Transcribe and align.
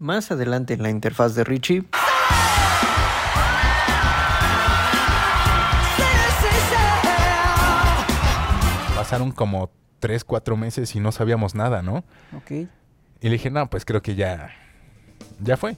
Más 0.00 0.30
adelante 0.30 0.72
en 0.72 0.82
la 0.82 0.88
interfaz 0.88 1.34
de 1.34 1.44
Richie. 1.44 1.84
Pasaron 8.96 9.30
como 9.30 9.70
3, 9.98 10.24
4 10.24 10.56
meses 10.56 10.96
y 10.96 11.00
no 11.00 11.12
sabíamos 11.12 11.54
nada, 11.54 11.82
¿no? 11.82 12.02
Ok. 12.34 12.50
Y 12.50 12.68
le 13.20 13.30
dije, 13.30 13.50
no, 13.50 13.68
pues 13.68 13.84
creo 13.84 14.00
que 14.00 14.14
ya, 14.14 14.52
ya 15.38 15.58
fue. 15.58 15.76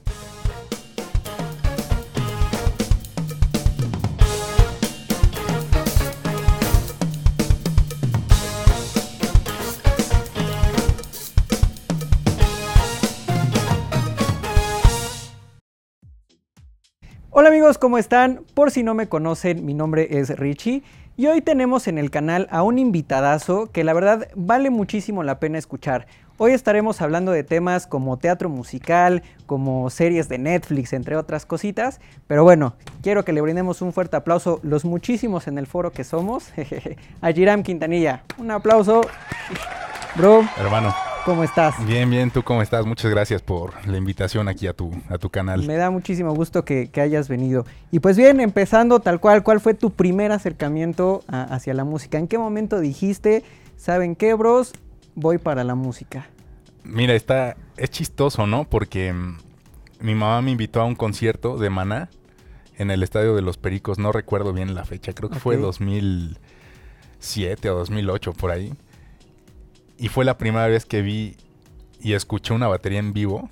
Amigos, 17.63 17.77
¿cómo 17.77 17.97
están? 17.97 18.41
Por 18.55 18.71
si 18.71 18.83
no 18.83 18.93
me 18.93 19.07
conocen, 19.07 19.65
mi 19.65 19.73
nombre 19.73 20.19
es 20.19 20.37
Richie 20.37 20.83
y 21.15 21.27
hoy 21.27 21.39
tenemos 21.39 21.87
en 21.87 21.97
el 21.97 22.11
canal 22.11 22.49
a 22.51 22.61
un 22.61 22.77
invitadazo 22.77 23.71
que 23.71 23.85
la 23.85 23.93
verdad 23.93 24.27
vale 24.35 24.69
muchísimo 24.69 25.23
la 25.23 25.39
pena 25.39 25.59
escuchar. 25.59 26.05
Hoy 26.37 26.51
estaremos 26.51 26.99
hablando 26.99 27.31
de 27.31 27.45
temas 27.45 27.87
como 27.87 28.17
teatro 28.17 28.49
musical, 28.49 29.23
como 29.45 29.89
series 29.89 30.27
de 30.27 30.39
Netflix, 30.39 30.91
entre 30.91 31.15
otras 31.15 31.45
cositas. 31.45 32.01
Pero 32.27 32.43
bueno, 32.43 32.75
quiero 33.01 33.23
que 33.23 33.31
le 33.31 33.39
brindemos 33.39 33.81
un 33.81 33.93
fuerte 33.93 34.17
aplauso, 34.17 34.59
los 34.61 34.83
muchísimos 34.83 35.47
en 35.47 35.57
el 35.57 35.65
foro 35.65 35.93
que 35.93 36.03
somos, 36.03 36.51
a 37.21 37.31
Giram 37.31 37.63
Quintanilla. 37.63 38.23
Un 38.39 38.51
aplauso. 38.51 39.07
Bro, 40.17 40.43
Hermano, 40.57 40.93
¿cómo 41.25 41.43
estás? 41.43 41.85
bien, 41.85 42.09
bien, 42.09 42.31
¿tú 42.31 42.43
cómo 42.43 42.61
estás? 42.61 42.85
Muchas 42.85 43.11
gracias 43.11 43.41
por 43.41 43.73
la 43.87 43.97
invitación 43.97 44.47
aquí 44.47 44.67
a 44.67 44.73
tu, 44.73 44.91
a 45.09 45.17
tu 45.17 45.29
canal. 45.29 45.63
Me 45.65 45.75
da 45.75 45.89
muchísimo 45.89 46.33
gusto 46.33 46.65
que, 46.65 46.89
que 46.89 47.01
hayas 47.01 47.27
venido. 47.29 47.65
Y 47.91 47.99
pues 47.99 48.17
bien, 48.17 48.39
empezando 48.39 48.99
tal 48.99 49.19
cual, 49.19 49.43
¿cuál 49.43 49.59
fue 49.59 49.73
tu 49.73 49.91
primer 49.91 50.31
acercamiento 50.31 51.23
a- 51.27 51.43
hacia 51.43 51.73
la 51.73 51.83
música? 51.83 52.17
¿En 52.17 52.27
qué 52.27 52.37
momento 52.37 52.79
dijiste, 52.79 53.43
saben 53.77 54.15
qué, 54.15 54.33
bros? 54.33 54.73
Voy 55.15 55.37
para 55.37 55.63
la 55.63 55.75
música. 55.75 56.27
Mira, 56.83 57.13
está, 57.13 57.55
es 57.77 57.89
chistoso, 57.91 58.45
¿no? 58.47 58.65
Porque 58.65 59.13
mm, 59.13 59.37
mi 60.01 60.15
mamá 60.15 60.41
me 60.41 60.51
invitó 60.51 60.81
a 60.81 60.85
un 60.85 60.95
concierto 60.95 61.57
de 61.57 61.69
Maná 61.69 62.09
en 62.77 62.91
el 62.91 63.03
Estadio 63.03 63.35
de 63.35 63.41
los 63.41 63.57
Pericos. 63.57 63.99
No 63.99 64.11
recuerdo 64.11 64.51
bien 64.53 64.75
la 64.75 64.83
fecha, 64.83 65.13
creo 65.13 65.29
que 65.29 65.39
fue 65.39 65.55
Ok. 65.55 65.61
2007 65.61 67.69
o 67.69 67.75
2008 67.77 68.33
por 68.33 68.51
ahí. 68.51 68.73
Y 70.03 70.09
fue 70.09 70.25
la 70.25 70.37
primera 70.37 70.67
vez 70.67 70.85
que 70.85 71.01
vi 71.01 71.37
y 72.01 72.11
escuché 72.11 72.53
una 72.53 72.67
batería 72.67 72.99
en 72.99 73.13
vivo 73.13 73.49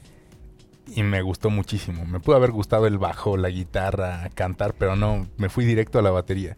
y 0.94 1.04
me 1.04 1.22
gustó 1.22 1.50
muchísimo. 1.50 2.06
Me 2.06 2.20
pudo 2.20 2.36
haber 2.36 2.52
gustado 2.52 2.88
el 2.88 2.98
bajo, 2.98 3.38
la 3.38 3.48
guitarra, 3.50 4.30
cantar, 4.36 4.74
pero 4.78 4.98
no, 4.98 5.26
me 5.38 5.48
fui 5.48 5.64
directo 5.64 5.98
a 6.00 6.02
la 6.02 6.12
batería. 6.12 6.58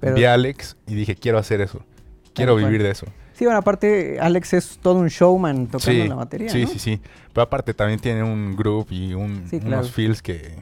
Pero- 0.00 0.14
Vi 0.16 0.24
a 0.24 0.32
Alex 0.32 0.78
y 0.86 0.94
dije, 0.94 1.14
quiero 1.14 1.36
hacer 1.38 1.60
eso. 1.60 1.84
Quiero 2.32 2.56
vivir 2.56 2.82
de 2.82 2.90
eso. 2.90 3.06
Sí, 3.34 3.44
bueno, 3.44 3.58
aparte, 3.58 4.18
Alex 4.18 4.54
es 4.54 4.78
todo 4.80 4.94
un 5.00 5.08
showman 5.08 5.66
tocando 5.66 6.06
la 6.06 6.14
batería. 6.14 6.48
Sí, 6.48 6.62
¿no? 6.62 6.68
sí, 6.68 6.78
sí. 6.78 7.00
Pero 7.34 7.42
aparte 7.42 7.74
también 7.74 8.00
tiene 8.00 8.22
un 8.22 8.56
groove 8.56 8.86
y 8.94 9.12
un- 9.12 9.46
Sí, 9.50 9.60
claro. 9.60 9.78
unos 9.80 9.90
feels 9.92 10.22
que, 10.22 10.54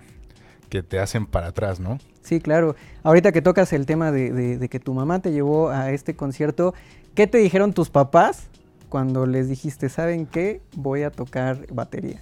que 0.70 0.82
te 0.82 0.98
hacen 0.98 1.26
para 1.26 1.48
atrás, 1.48 1.78
¿no? 1.78 1.98
Sí, 2.22 2.40
claro. 2.40 2.74
Ahorita 3.04 3.30
que 3.30 3.42
tocas 3.42 3.72
el 3.74 3.86
tema 3.86 4.10
de, 4.10 4.32
de- 4.32 4.58
de 4.58 4.68
que 4.68 4.80
tu 4.80 4.92
mamá 4.94 5.20
te 5.20 5.30
llevó 5.32 5.68
a 5.70 5.92
este 5.92 6.16
concierto, 6.16 6.74
¿qué 7.14 7.26
te 7.26 7.38
dijeron 7.38 7.72
tus 7.74 7.88
papás 7.90 8.48
cuando 8.92 9.24
les 9.24 9.48
dijiste, 9.48 9.88
¿saben 9.88 10.26
qué? 10.26 10.60
Voy 10.76 11.02
a 11.02 11.10
tocar 11.10 11.66
batería. 11.72 12.20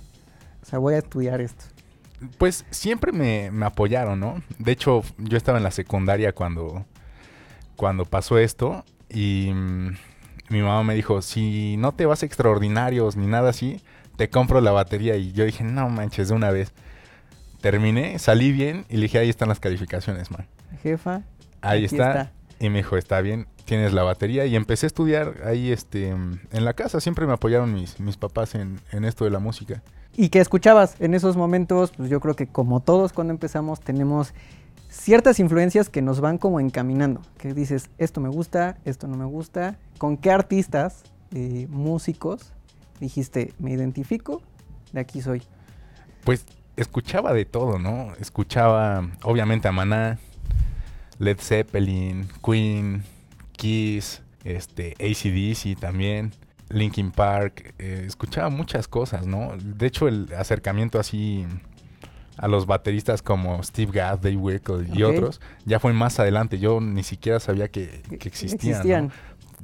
O 0.62 0.64
sea, 0.64 0.78
voy 0.78 0.94
a 0.94 0.98
estudiar 0.98 1.40
esto. 1.40 1.64
Pues 2.38 2.64
siempre 2.70 3.10
me, 3.10 3.50
me 3.50 3.66
apoyaron, 3.66 4.20
¿no? 4.20 4.40
De 4.56 4.70
hecho, 4.70 5.02
yo 5.18 5.36
estaba 5.36 5.58
en 5.58 5.64
la 5.64 5.72
secundaria 5.72 6.32
cuando, 6.32 6.86
cuando 7.74 8.04
pasó 8.04 8.38
esto 8.38 8.84
y 9.08 9.50
mm, 9.53 9.97
mi 10.50 10.62
mamá 10.62 10.84
me 10.84 10.94
dijo, 10.94 11.22
si 11.22 11.76
no 11.76 11.91
te 11.91 12.06
vas 12.06 12.22
a 12.22 12.26
extraordinarios 12.26 13.16
ni 13.16 13.26
nada 13.26 13.50
así, 13.50 13.81
te 14.16 14.31
compro 14.31 14.60
la 14.60 14.70
batería. 14.70 15.16
Y 15.16 15.32
yo 15.32 15.44
dije, 15.44 15.64
no 15.64 15.88
manches, 15.88 16.28
de 16.28 16.34
una 16.34 16.52
vez. 16.52 16.72
Terminé, 17.60 18.20
salí 18.20 18.52
bien 18.52 18.87
y 18.88 18.94
le 18.98 19.02
dije, 19.02 19.19
ahí 19.19 19.28
están 19.28 19.48
las 19.48 19.58
calificaciones, 19.58 20.31
man. 20.31 20.47
Jefa. 20.84 21.22
Ahí 21.62 21.87
está. 21.87 22.31
Y 22.60 22.69
me 22.69 22.78
dijo, 22.78 22.97
está 22.97 23.20
bien, 23.22 23.48
tienes 23.70 23.92
la 23.92 24.03
batería. 24.03 24.47
Y 24.47 24.56
empecé 24.56 24.86
a 24.86 24.88
estudiar 24.88 25.42
ahí 25.44 25.70
este, 25.70 26.08
en 26.08 26.64
la 26.64 26.75
casa. 26.75 27.00
Siempre 27.00 27.25
me 27.25 27.34
apoyaron 27.34 27.72
mis, 27.72 28.00
mis 28.00 28.16
papás 28.16 28.56
en, 28.56 28.81
en 28.91 29.04
esto 29.04 29.25
de 29.25 29.31
la 29.31 29.38
música. 29.38 29.81
¿Y 30.16 30.31
qué 30.31 30.41
escuchabas 30.41 30.97
en 30.98 31.14
esos 31.14 31.36
momentos? 31.36 31.92
Pues 31.97 32.10
yo 32.10 32.19
creo 32.19 32.34
que 32.34 32.48
como 32.48 32.81
todos 32.81 33.12
cuando 33.12 33.32
empezamos 33.32 33.78
tenemos 33.78 34.34
ciertas 34.88 35.38
influencias 35.38 35.88
que 35.88 36.03
nos 36.03 36.20
van 36.20 36.36
como 36.36 36.58
encaminando. 36.58 37.22
Que 37.38 37.54
dices, 37.54 37.91
esto 37.97 38.20
me 38.20 38.28
gusta, 38.28 38.76
esto 38.84 39.06
no 39.06 39.16
me 39.16 39.25
gusta. 39.25 39.78
¿Con 39.98 40.16
qué 40.16 40.32
artistas, 40.32 41.04
eh, 41.32 41.69
músicos, 41.70 42.52
dijiste, 42.98 43.54
me 43.60 43.70
identifico, 43.70 44.42
de 44.92 44.98
aquí 44.98 45.22
soy? 45.22 45.44
Pues 46.25 46.44
escuchaba 46.75 47.32
de 47.32 47.44
todo, 47.44 47.78
¿no? 47.78 48.14
Escuchaba, 48.19 49.08
obviamente, 49.22 49.69
a 49.69 49.72
Maná, 49.72 50.19
Led 51.20 51.38
Zeppelin, 51.38 52.26
Queen, 52.44 53.04
Kiss, 53.60 54.22
este, 54.43 54.94
ACDC 54.98 55.78
también, 55.78 56.32
Linkin 56.71 57.10
Park. 57.10 57.75
eh, 57.78 58.04
escuchaba 58.06 58.48
muchas 58.48 58.88
cosas, 58.88 59.26
¿no? 59.26 59.53
De 59.59 59.87
hecho, 59.87 60.09
el 60.09 60.28
acercamiento 60.37 60.98
así 60.98 61.47
a 62.38 62.49
los 62.49 62.65
bateristas 62.65 63.20
como 63.20 63.62
Steve 63.62 63.93
Gadd, 63.93 64.20
Dave 64.20 64.37
Wickle 64.37 64.87
y 64.94 65.03
otros, 65.03 65.43
ya 65.66 65.78
fue 65.78 65.93
más 65.93 66.19
adelante. 66.19 66.59
Yo 66.59 66.81
ni 66.81 67.03
siquiera 67.03 67.38
sabía 67.38 67.69
que, 67.69 68.00
que 68.19 68.28
existían. 68.28 68.72
¿no? 68.72 68.78
Existían. 68.78 69.12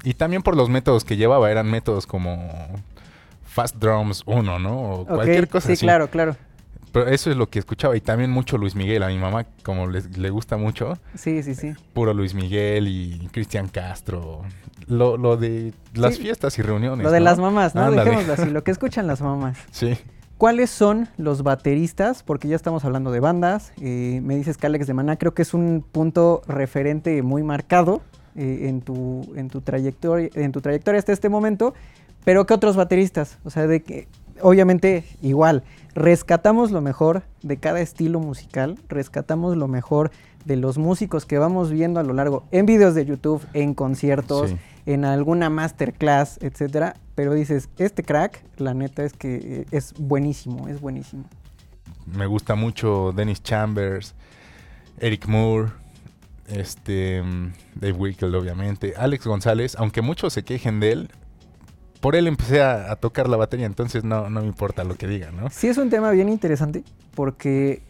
Y 0.05 0.12
también 0.12 0.43
por 0.43 0.56
los 0.56 0.69
métodos 0.69 1.03
que 1.05 1.17
llevaba, 1.17 1.51
eran 1.51 1.71
métodos 1.71 2.06
como 2.06 2.53
Fast 3.45 3.77
Drums 3.77 4.23
1, 4.27 4.59
¿no? 4.59 4.79
O 4.79 5.06
cualquier 5.06 5.49
cosa 5.49 5.69
sí, 5.69 5.73
así. 5.73 5.87
claro, 5.87 6.11
claro. 6.11 6.37
Pero 6.97 7.09
eso 7.11 7.31
es 7.31 7.37
lo 7.37 7.51
que 7.51 7.59
escuchaba. 7.59 7.95
Y 7.95 8.01
también 8.01 8.31
mucho 8.31 8.57
Luis 8.57 8.75
Miguel. 8.75 9.03
A 9.03 9.09
mi 9.09 9.19
mamá, 9.19 9.45
como 9.62 9.87
les- 9.87 10.17
le 10.17 10.31
gusta 10.31 10.57
mucho, 10.57 10.99
Sí, 11.15 11.43
sí, 11.43 11.55
sí. 11.55 11.75
puro 11.93 12.15
Luis 12.15 12.33
Miguel 12.34 12.89
y 12.89 13.29
Cristian 13.33 13.69
Castro. 13.69 14.43
Lo, 14.87 15.19
lo 15.19 15.37
de 15.37 15.75
las 15.95 16.15
Sí, 16.17 16.23
fiestas 16.23 16.59
y 16.59 16.62
reuniones. 16.62 17.05
Lo 17.05 17.11
de 17.11 17.19
¿no? 17.21 17.25
las 17.25 17.39
mamás, 17.39 17.75
¿no? 17.75 17.83
Ándale. 17.83 18.11
Dejémoslo 18.11 18.33
así, 18.33 18.51
lo 18.51 18.65
que 18.65 18.71
escuchan 18.71 19.06
las 19.06 19.21
mamás. 19.21 19.59
Sí. 19.73 19.99
¿Cuáles 20.39 20.71
son 20.71 21.09
los 21.19 21.43
bateristas? 21.43 22.23
Porque 22.23 22.49
ya 22.49 22.56
estamos 22.56 22.85
hablando 22.87 23.11
de 23.11 23.21
bandas. 23.21 23.73
eh, 23.81 24.21
me 24.23 24.35
dices 24.37 24.56
que 24.56 24.67
Alex 24.67 24.87
de 24.87 24.95
Maná 24.95 25.17
creo 25.17 25.35
que 25.35 25.43
es 25.43 25.53
un 25.53 25.85
punto 25.93 26.41
referente 26.49 27.23
muy 27.23 27.43
marcado 27.43 28.01
eh, 28.37 28.69
en, 28.69 28.81
tu, 28.81 29.31
en, 29.37 29.49
tu 29.51 29.61
trayectoria, 29.61 30.31
en 30.35 30.53
tu 30.53 30.61
trayectoria 30.62 30.99
hasta 30.99 31.12
este 31.12 31.29
momento. 31.29 31.75
Pero 32.25 32.47
¿qué 32.47 32.55
otros 32.55 32.75
bateristas? 32.77 33.39
O 33.45 33.51
sea, 33.51 33.67
de 33.67 33.83
que 33.83 34.09
obviamente 34.43 35.05
igual, 35.23 35.63
rescatamos 35.95 36.71
lo 36.71 36.81
mejor 36.81 37.23
de 37.43 37.57
cada 37.57 37.81
estilo 37.81 38.21
musical, 38.21 38.79
rescatamos 38.89 39.57
lo 39.57 39.69
mejor 39.69 40.11
de 40.45 40.57
los 40.57 40.79
músicos 40.79 41.27
que 41.27 41.39
vamos 41.39 41.71
viendo 41.71 41.99
a 41.99 42.03
lo 42.05 42.13
largo 42.13 42.45
en 42.53 42.67
videos 42.67 42.95
de 42.95 43.05
YouTube, 43.05 43.43
en 43.53 43.75
conciertos, 43.75 44.51
Sí. 44.51 44.57
en 44.87 45.05
alguna 45.05 45.51
masterclass, 45.51 46.39
etcétera. 46.41 46.95
Pero 47.17 47.35
dices, 47.35 47.69
este 47.79 48.03
crack, 48.05 48.45
la 48.59 48.75
neta 48.75 49.03
es 49.05 49.13
que 49.15 49.37
eh, 49.37 49.67
es 49.73 49.95
buenísimo, 49.99 50.69
es 50.69 50.81
buenísimo. 50.81 51.25
Me 52.07 52.27
gusta 52.27 52.55
mucho 52.55 53.13
Dennis 53.17 53.43
Chambers, 53.43 54.15
Eric 55.01 55.27
Moore, 55.27 55.71
este, 56.47 57.23
mm, 57.23 57.53
Dave 57.75 57.93
Wickle, 57.95 58.37
obviamente. 58.37 58.95
Alex 58.97 59.27
González, 59.27 59.75
aunque 59.77 60.03
muchos 60.03 60.33
se 60.33 60.45
quejen 60.45 60.79
de 60.79 60.93
él, 60.93 61.11
por 62.01 62.17
él 62.17 62.27
empecé 62.27 62.62
a, 62.62 62.91
a 62.93 62.97
tocar 62.97 63.29
la 63.29 63.37
batería, 63.37 63.67
entonces 63.67 64.05
no, 64.05 64.29
no 64.31 64.41
me 64.41 64.47
importa 64.47 64.84
lo 64.84 64.95
que 64.97 65.07
digan, 65.07 65.37
¿no? 65.37 65.51
Sí 65.51 65.69
es 65.69 65.79
un 65.79 65.91
tema 65.91 66.11
bien 66.11 66.29
interesante 66.29 66.83
porque 67.15 67.82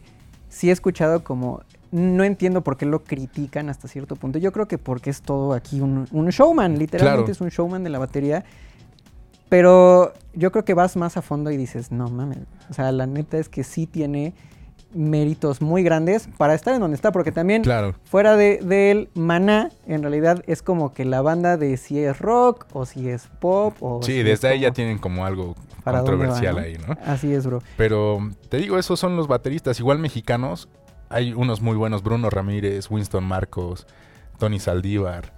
sí 0.49 0.69
he 0.69 0.71
escuchado 0.71 1.23
como 1.23 1.61
no 1.91 2.23
entiendo 2.25 2.63
por 2.63 2.75
qué 2.77 2.85
lo 2.85 3.03
critican 3.03 3.69
hasta 3.69 3.87
cierto 3.87 4.15
punto. 4.17 4.39
Yo 4.39 4.51
creo 4.51 4.67
que 4.67 4.77
porque 4.77 5.09
es 5.09 5.21
todo 5.21 5.53
aquí 5.53 5.79
un, 5.79 6.07
un 6.11 6.27
showman, 6.29 6.77
literalmente 6.77 7.23
Claro. 7.23 7.31
es 7.31 7.39
un 7.41 7.49
showman 7.49 7.83
de 7.83 7.89
la 7.89 7.99
batería. 7.99 8.43
Pero 9.49 10.13
yo 10.33 10.51
creo 10.51 10.65
que 10.65 10.73
vas 10.73 10.97
más 10.97 11.15
a 11.15 11.21
fondo 11.21 11.51
y 11.51 11.57
dices, 11.57 11.91
no 11.91 12.09
mames. 12.09 12.39
O 12.69 12.73
sea, 12.73 12.91
la 12.91 13.07
neta 13.07 13.37
es 13.37 13.47
que 13.47 13.63
sí 13.63 13.87
tiene 13.87 14.33
méritos 14.93 15.61
muy 15.61 15.83
grandes 15.83 16.29
para 16.37 16.53
estar 16.53 16.73
en 16.73 16.79
donde 16.81 16.95
está, 16.95 17.11
porque 17.11 17.31
también 17.31 17.61
Claro. 17.63 17.95
fuera 18.05 18.35
de, 18.37 18.57
del 18.63 19.09
Maná, 19.15 19.69
en 19.85 20.01
realidad 20.01 20.43
es 20.47 20.61
como 20.61 20.93
que 20.93 21.05
la 21.05 21.21
banda 21.21 21.57
de 21.57 21.77
si 21.77 21.99
es 21.99 22.19
rock 22.19 22.65
o 22.73 22.85
si 22.85 23.09
es 23.09 23.27
pop 23.39 23.75
o 23.81 24.01
Sí, 24.01 24.13
si 24.13 24.23
desde 24.23 24.47
ahí 24.47 24.61
ya 24.61 24.71
tienen 24.71 24.97
como 24.97 25.25
algo 25.25 25.55
va, 25.87 25.91
controversial 25.93 26.55
¿no? 26.55 26.61
ahí, 26.61 26.77
¿no? 26.87 26.95
Así 27.05 27.33
es, 27.33 27.45
bro. 27.45 27.61
Pero 27.77 28.19
te 28.49 28.57
digo, 28.57 28.77
esos 28.79 28.99
son 28.99 29.15
los 29.15 29.27
bateristas, 29.27 29.79
igual 29.79 29.99
mexicanos. 29.99 30.69
Hay 31.09 31.33
unos 31.33 31.61
muy 31.61 31.75
buenos, 31.77 32.03
Bruno 32.03 32.29
Ramírez, 32.29 32.89
Winston 32.91 33.23
Marcos, 33.23 33.87
Tony 34.39 34.59
Saldívar. 34.59 35.33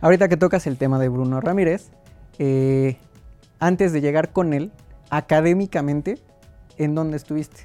Ahorita 0.00 0.28
que 0.28 0.36
tocas 0.36 0.66
el 0.66 0.76
tema 0.76 0.98
de 0.98 1.08
Bruno 1.08 1.40
Ramírez, 1.40 1.90
eh, 2.38 2.96
antes 3.58 3.92
de 3.92 4.00
llegar 4.00 4.30
con 4.32 4.52
él, 4.52 4.70
académicamente, 5.10 6.18
¿en 6.76 6.94
dónde 6.94 7.16
estuviste? 7.16 7.62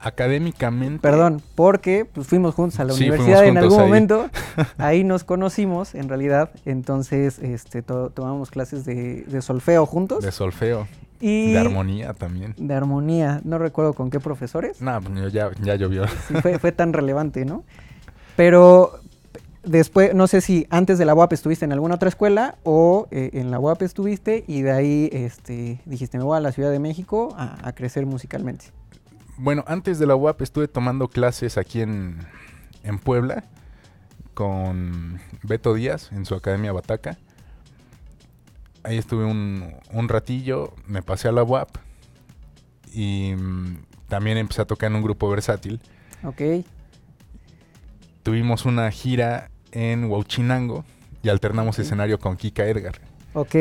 Académicamente. 0.00 0.98
Perdón, 1.00 1.40
porque 1.54 2.04
pues, 2.04 2.26
fuimos 2.26 2.54
juntos 2.56 2.80
a 2.80 2.84
la 2.84 2.92
Sí, 2.92 3.04
universidad 3.04 3.46
en 3.46 3.56
algún 3.56 3.78
ahí. 3.78 3.84
momento. 3.86 4.28
Ahí 4.78 5.04
nos 5.04 5.22
conocimos, 5.22 5.94
en 5.94 6.08
realidad. 6.08 6.50
Entonces, 6.64 7.38
este, 7.38 7.82
to- 7.82 8.10
tomamos 8.10 8.50
clases 8.50 8.84
de, 8.84 9.22
de 9.22 9.42
solfeo 9.42 9.86
juntos. 9.86 10.24
De 10.24 10.32
solfeo. 10.32 10.88
y 11.20 11.52
De 11.52 11.58
armonía 11.60 12.14
también. 12.14 12.54
de 12.58 12.74
armonía. 12.74 13.40
No 13.44 13.58
recuerdo 13.58 13.92
con 13.92 14.10
qué 14.10 14.18
profesores. 14.18 14.80
No, 14.82 15.00
pues 15.00 15.32
ya, 15.32 15.50
ya 15.62 15.76
llovió. 15.76 16.04
Sí, 16.26 16.34
fue, 16.42 16.58
fue 16.58 16.72
tan 16.72 16.92
relevante, 16.92 17.44
¿no? 17.44 17.62
Pero 18.34 18.98
después, 19.64 20.14
no 20.14 20.26
sé 20.26 20.40
si 20.40 20.66
antes 20.70 20.98
de 20.98 21.04
la 21.04 21.14
UAP 21.14 21.32
estuviste 21.32 21.64
en 21.64 21.72
alguna 21.72 21.96
otra 21.96 22.08
escuela 22.08 22.58
o 22.62 23.08
eh, 23.10 23.30
en 23.34 23.50
la 23.50 23.58
UAP 23.58 23.82
estuviste 23.82 24.44
y 24.46 24.62
de 24.62 24.72
ahí 24.72 25.10
este, 25.12 25.80
dijiste, 25.84 26.18
me 26.18 26.24
voy 26.24 26.36
a 26.36 26.40
la 26.40 26.52
Ciudad 26.52 26.70
de 26.70 26.78
México 26.78 27.34
a, 27.36 27.66
a 27.66 27.72
crecer 27.72 28.06
musicalmente. 28.06 28.66
Bueno, 29.38 29.64
antes 29.66 29.98
de 29.98 30.06
la 30.06 30.14
UAP 30.14 30.42
estuve 30.42 30.68
tomando 30.68 31.08
clases 31.08 31.58
aquí 31.58 31.80
en, 31.80 32.18
en 32.82 32.98
Puebla 32.98 33.44
con 34.34 35.20
Beto 35.42 35.74
Díaz 35.74 36.10
en 36.12 36.24
su 36.24 36.34
academia 36.34 36.72
Bataca. 36.72 37.18
Ahí 38.84 38.98
estuve 38.98 39.24
un, 39.24 39.74
un 39.92 40.08
ratillo, 40.08 40.74
me 40.86 41.02
pasé 41.02 41.28
a 41.28 41.32
la 41.32 41.44
UAP 41.44 41.76
y 42.92 43.34
mm, 43.36 43.84
también 44.08 44.36
empecé 44.38 44.62
a 44.62 44.64
tocar 44.64 44.90
en 44.90 44.96
un 44.96 45.02
grupo 45.02 45.28
versátil. 45.30 45.80
Ok, 46.24 46.42
Tuvimos 48.22 48.66
una 48.66 48.88
gira 48.92 49.50
en 49.72 50.04
Huachinango 50.04 50.84
y 51.22 51.28
alternamos 51.28 51.78
escenario 51.78 52.18
con 52.18 52.36
Kika 52.36 52.64
Edgar. 52.66 52.94
ok, 53.34 53.54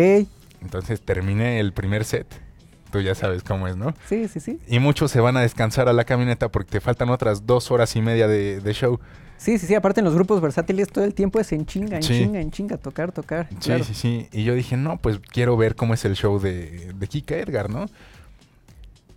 Entonces 0.62 1.02
terminé 1.02 1.60
el 1.60 1.74
primer 1.74 2.06
set. 2.06 2.28
Tú 2.92 3.00
ya 3.00 3.16
sabes 3.16 3.42
cómo 3.44 3.68
es, 3.70 3.78
¿no? 3.78 3.94
sí, 4.10 4.28
sí, 4.28 4.40
sí. 4.42 4.60
Y 4.68 4.80
muchos 4.80 5.12
se 5.12 5.22
van 5.22 5.38
a 5.38 5.42
descansar 5.42 5.88
a 5.88 5.94
la 5.94 6.04
camioneta 6.04 6.50
porque 6.50 6.72
te 6.72 6.82
faltan 6.82 7.10
otras 7.10 7.46
dos 7.46 7.72
horas 7.72 7.96
y 7.96 8.02
media 8.02 8.28
de, 8.28 8.60
de 8.60 8.74
show. 8.74 9.00
Sí, 9.38 9.58
sí, 9.58 9.66
sí, 9.66 9.74
aparte 9.76 10.02
en 10.02 10.06
los 10.06 10.14
grupos 10.14 10.42
versátiles 10.42 10.90
todo 10.90 11.04
el 11.06 11.14
tiempo 11.16 11.40
es 11.40 11.52
en 11.54 11.66
chinga, 11.66 11.96
en 11.98 12.04
Sí. 12.04 12.14
chinga, 12.20 12.42
en 12.42 12.52
chinga, 12.52 12.78
tocar, 12.78 13.12
tocar. 13.14 13.48
Sí, 13.50 13.56
claro. 13.70 13.84
sí, 13.86 13.94
sí. 13.94 14.28
Y 14.34 14.44
yo 14.44 14.54
dije, 14.54 14.76
no, 14.78 14.98
pues 14.98 15.20
quiero 15.20 15.56
ver 15.58 15.76
cómo 15.76 15.94
es 15.94 16.04
el 16.06 16.16
show 16.16 16.38
de, 16.40 16.92
de 16.94 17.08
Kika 17.08 17.38
Edgar, 17.38 17.70
¿no? 17.70 17.86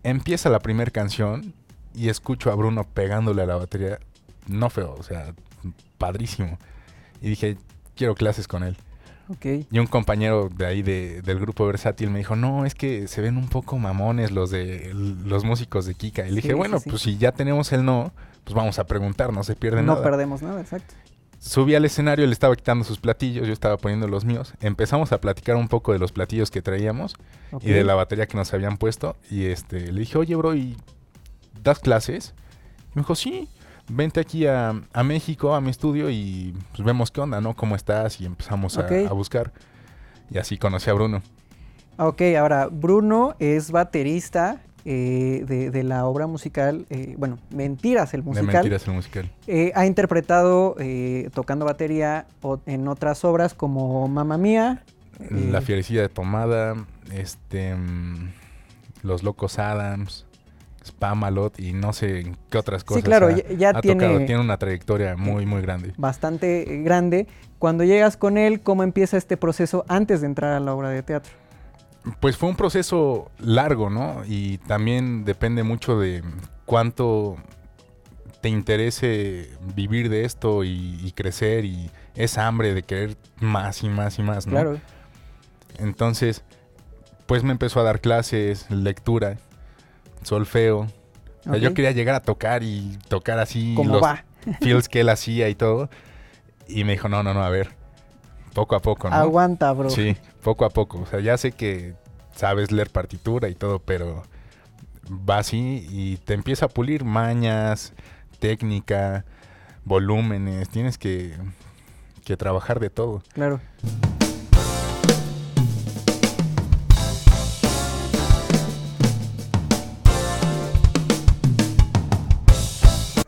Empieza 0.03 0.51
la 0.51 0.61
primera 0.61 0.91
canción 0.91 1.53
y 1.95 2.09
escucho 2.11 2.51
a 2.51 2.55
Bruno 2.55 2.85
pegándole 2.85 3.43
a 3.43 3.47
la 3.47 3.57
batería. 3.57 3.99
No 4.47 4.71
feo, 4.71 4.95
o 4.99 5.03
sea, 5.03 5.35
padrísimo. 5.99 6.59
Y 7.25 7.31
dije, 7.31 7.57
quiero 7.97 8.15
clases 8.15 8.47
con 8.47 8.63
él. 8.63 8.77
Y 9.71 9.79
un 9.79 9.87
compañero 9.87 10.51
de 10.55 10.67
ahí 10.67 10.83
de- 10.83 11.23
del 11.23 11.39
grupo 11.41 11.67
versátil 11.67 12.11
me 12.11 12.19
dijo, 12.19 12.37
no, 12.37 12.67
es 12.67 12.75
que 12.75 13.09
se 13.09 13.23
ven 13.23 13.39
un 13.39 13.49
poco 13.49 13.79
mamones 13.79 14.31
los 14.33 14.51
de 14.51 14.93
los 14.95 15.45
músicos 15.45 15.87
de 15.87 15.95
Kika. 15.95 16.27
Y 16.27 16.31
le 16.31 16.37
dije, 16.37 16.49
Sí, 16.49 16.55
bueno, 16.55 16.79
sí. 16.79 16.91
pues 16.91 17.01
si 17.03 17.17
ya 17.17 17.33
tenemos 17.33 17.73
el 17.73 17.85
no, 17.87 18.13
pues 18.45 18.55
vamos 18.55 18.79
a 18.79 18.85
preguntar, 18.87 19.33
no 19.33 19.43
se 19.43 19.57
pierde 19.57 19.81
no 19.83 19.95
nada. 19.95 20.03
perdemos 20.05 20.43
nada, 20.43 20.61
exacto. 20.61 20.95
Subí 21.41 21.75
al 21.75 21.85
escenario, 21.87 22.27
le 22.27 22.33
estaba 22.33 22.55
quitando 22.55 22.85
sus 22.85 22.99
platillos, 23.01 23.47
yo 23.47 23.53
estaba 23.55 23.79
poniendo 23.79 24.07
los 24.09 24.27
míos. 24.27 24.53
Empezamos 24.61 25.13
a 25.13 25.21
platicar 25.23 25.57
un 25.57 25.69
poco 25.69 25.93
de 25.95 25.99
los 25.99 26.13
platillos 26.13 26.51
que 26.51 26.61
traíamos 26.61 27.17
y 27.63 27.71
de 27.71 27.85
la 27.85 27.95
batería 27.95 28.27
que 28.27 28.37
nos 28.37 28.53
habían 28.53 28.77
puesto. 28.77 29.17
Y 29.31 29.47
este 29.47 29.91
le 29.93 30.01
dije, 30.01 30.19
oye, 30.19 30.35
bro, 30.37 30.55
¿y 30.55 30.77
das 31.63 31.79
clases? 31.81 32.35
Y 32.93 32.97
me 32.97 33.03
dijo, 33.03 33.15
sí, 33.15 33.49
vente 33.89 34.21
aquí 34.21 34.47
a, 34.47 34.75
a 34.93 35.03
México, 35.05 35.55
a 35.55 35.61
mi 35.61 35.71
estudio 35.71 36.11
y 36.11 36.55
pues 36.75 36.85
vemos 36.85 37.11
qué 37.11 37.21
onda, 37.21 37.41
¿no? 37.41 37.55
¿Cómo 37.55 37.77
estás? 37.77 38.21
Y 38.21 38.27
empezamos 38.27 38.77
a- 38.79 39.13
buscar. 39.13 39.53
Y 40.31 40.39
así 40.39 40.57
conocí 40.59 40.89
a 40.91 40.95
Bruno. 40.95 41.23
Ok, 41.99 42.23
ahora, 42.39 42.69
Bruno 42.71 43.37
es 43.39 43.71
baterista 43.71 44.61
eh, 44.85 45.45
de, 45.47 45.71
de 45.71 45.83
la 45.85 46.05
obra 46.07 46.27
musical, 46.27 46.87
eh, 46.91 47.15
bueno, 47.19 47.39
Mentiras, 47.51 48.13
el 48.15 48.23
musical. 48.23 48.47
De 48.49 48.53
mentiras 48.53 48.87
el 48.89 48.95
musical. 48.95 49.31
Eh, 49.47 49.71
ha 49.75 49.87
interpretado 49.87 50.77
tocando 51.33 51.65
batería 51.65 52.27
o- 52.43 52.61
en 52.67 52.89
otras 52.89 53.25
obras 53.25 53.55
como 53.55 54.09
Mamma 54.09 54.37
Mía. 54.39 54.83
La 55.31 55.61
fierecilla 55.61 56.03
de 56.03 56.09
tomada, 56.09 56.75
este, 57.13 57.75
mm, 57.77 58.31
Los 59.03 59.23
Locos 59.23 59.59
Adams, 59.61 60.24
Spamalot 60.85 61.59
y 61.59 61.73
no 61.73 61.93
sé 61.93 62.21
en 62.21 62.37
qué 62.51 62.59
otras 62.59 62.85
cosas. 62.85 63.03
Sí, 63.03 63.07
claro, 63.07 63.29
ha- 63.29 63.37
ya, 63.55 63.71
ha 63.71 63.81
tiene 63.81 64.05
tocado. 64.05 64.25
Tiene 64.27 64.41
una 64.41 64.59
trayectoria 64.59 65.17
muy, 65.17 65.47
muy 65.47 65.63
grande. 65.63 65.93
bastante 65.97 66.73
eh, 66.75 66.83
grande. 66.83 67.27
Cuando 67.59 67.85
llegas 67.85 68.17
con 68.17 68.37
él, 68.37 68.61
¿cómo 68.61 68.83
empieza 68.83 69.17
este 69.17 69.37
proceso 69.37 69.85
antes 69.89 70.21
de 70.21 70.27
entrar 70.27 70.53
a 70.53 70.61
la 70.61 70.75
obra 70.75 70.91
de 70.91 71.03
teatro? 71.03 71.33
Pues 72.21 72.37
fue 72.37 72.51
un 72.51 72.57
proceso 72.57 73.31
largo, 73.39 73.89
¿no? 73.89 74.23
Y 74.27 74.59
también 74.59 75.25
depende 75.25 75.63
mucho 75.63 75.99
de 75.99 76.23
cuánto 76.67 77.37
te 78.43 78.51
interese 78.51 79.49
vivir 79.75 80.11
de 80.11 80.27
esto 80.27 80.65
y, 80.65 81.01
y 81.03 81.13
crecer 81.13 81.65
y 81.65 81.91
esa 82.15 82.47
hambre 82.47 82.75
de 82.75 82.83
querer 82.83 83.17
más 83.41 83.83
y 83.83 83.89
más 83.89 84.19
y 84.19 84.23
más, 84.23 84.47
¿no? 84.47 84.53
Claro. 84.53 84.79
Entonces, 85.79 86.45
pues 87.27 87.43
me 87.43 87.53
empezó 87.53 87.81
a 87.81 87.85
dar 87.85 88.01
clases, 88.03 88.71
lectura, 88.71 89.39
solfeo. 90.25 90.87
O 91.47 91.51
sea, 91.51 91.57
Yo 91.57 91.75
quería 91.75 91.93
llegar 91.93 92.15
a 92.15 92.21
tocar 92.21 92.63
y 92.63 92.99
tocar 93.09 93.39
así 93.39 93.75
¿Cómo 93.77 93.95
los 93.95 94.03
va? 94.03 94.25
feels 94.61 94.89
que 94.89 95.01
él 95.01 95.09
hacía 95.09 95.49
y 95.49 95.55
todo. 95.55 95.91
Y 96.67 96.85
me 96.85 96.93
dijo, 96.93 97.09
no, 97.09 97.23
no, 97.23 97.35
no, 97.35 97.43
a 97.43 97.51
ver, 97.51 97.71
poco 98.55 98.75
a 98.75 98.81
poco, 98.81 99.11
¿no? 99.11 99.17
Aguanta, 99.17 99.73
bro. 99.73 99.91
Sí, 99.91 100.17
poco 100.43 100.65
a 100.65 100.71
poco. 100.71 101.01
O 101.01 101.07
sea, 101.07 101.21
ya 101.21 101.37
sé 101.37 101.53
que 101.53 101.95
sabes 102.35 102.73
leer 102.73 102.91
partitura 102.91 103.49
y 103.49 103.55
todo, 103.55 103.79
pero 103.81 104.23
va 105.09 105.39
así 105.39 105.87
y 105.91 106.17
te 106.19 106.35
empieza 106.35 106.67
a 106.67 106.69
pulir 106.69 107.05
mañas, 107.05 107.93
técnica, 108.39 109.25
volúmenes. 109.85 110.69
Tienes 110.71 110.97
que, 110.99 111.35
que 112.25 112.37
trabajar 112.37 112.81
de 112.81 112.91
todo. 112.91 113.23
Claro. 113.35 113.61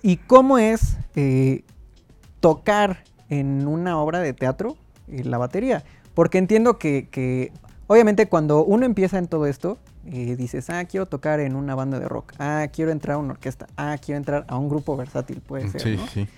¿Y 0.07 0.19
cómo 0.19 0.57
es 0.57 0.99
eh, 1.17 1.65
tocar 2.39 3.03
en 3.29 3.67
una 3.67 3.99
obra 3.99 4.21
de 4.21 4.33
teatro 4.33 4.77
eh, 5.09 5.25
la 5.25 5.37
batería? 5.37 5.83
Porque 6.15 6.39
entiendo 6.39 6.79
que, 6.79 7.09
que, 7.11 7.51
obviamente 7.89 8.29
cuando 8.29 8.65
uno 8.65 8.87
empieza 8.87 9.19
en 9.19 9.27
todo 9.27 9.47
esto, 9.47 9.79
eh, 10.07 10.37
dices, 10.37 10.71
ah, 10.71 10.85
quiero 10.85 11.07
tocar 11.07 11.41
en 11.41 11.57
una 11.57 11.75
banda 11.75 11.99
de 11.99 12.07
rock, 12.09 12.35
ah, 12.39 12.69
quiero 12.73 12.93
entrar 12.93 13.17
a 13.17 13.19
una 13.19 13.33
orquesta, 13.33 13.67
ah, 13.77 13.97
quiero 14.01 14.19
entrar 14.19 14.45
a 14.47 14.57
un 14.57 14.69
grupo 14.69 14.97
versátil, 14.97 15.41
puede 15.41 15.69
ser. 15.71 15.81
sí, 15.81 15.97
¿no? 15.97 16.07
sí. 16.07 16.29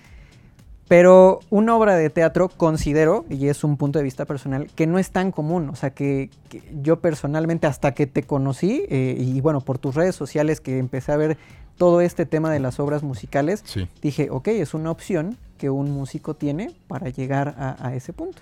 Pero 0.89 1.41
una 1.51 1.75
obra 1.77 1.95
de 1.95 2.09
teatro 2.09 2.49
considero, 2.49 3.23
y 3.29 3.49
es 3.49 3.63
un 3.63 3.77
punto 3.77 3.99
de 3.99 4.03
vista 4.03 4.25
personal, 4.25 4.71
que 4.75 4.87
no 4.87 4.97
es 4.97 5.11
tan 5.11 5.31
común. 5.31 5.69
O 5.69 5.75
sea, 5.75 5.91
que, 5.91 6.31
que 6.49 6.63
yo 6.81 6.99
personalmente 6.99 7.67
hasta 7.67 7.93
que 7.93 8.07
te 8.07 8.23
conocí, 8.23 8.85
eh, 8.89 9.15
y 9.15 9.39
bueno, 9.39 9.61
por 9.61 9.77
tus 9.77 9.93
redes 9.93 10.15
sociales 10.15 10.61
que 10.61 10.79
empecé 10.79 11.11
a 11.11 11.17
ver 11.17 11.37
todo 11.79 12.01
este 12.01 12.25
tema 12.27 12.51
de 12.51 12.59
las 12.59 12.77
obras 12.79 13.01
musicales, 13.03 13.61
Sí. 13.65 13.87
dije, 14.01 14.27
ok, 14.29 14.49
es 14.49 14.73
una 14.75 14.91
opción 14.91 15.37
que 15.57 15.69
un 15.69 15.89
músico 15.89 16.35
tiene 16.35 16.75
para 16.89 17.09
llegar 17.09 17.55
a, 17.57 17.75
a 17.87 17.95
ese 17.95 18.11
punto. 18.13 18.41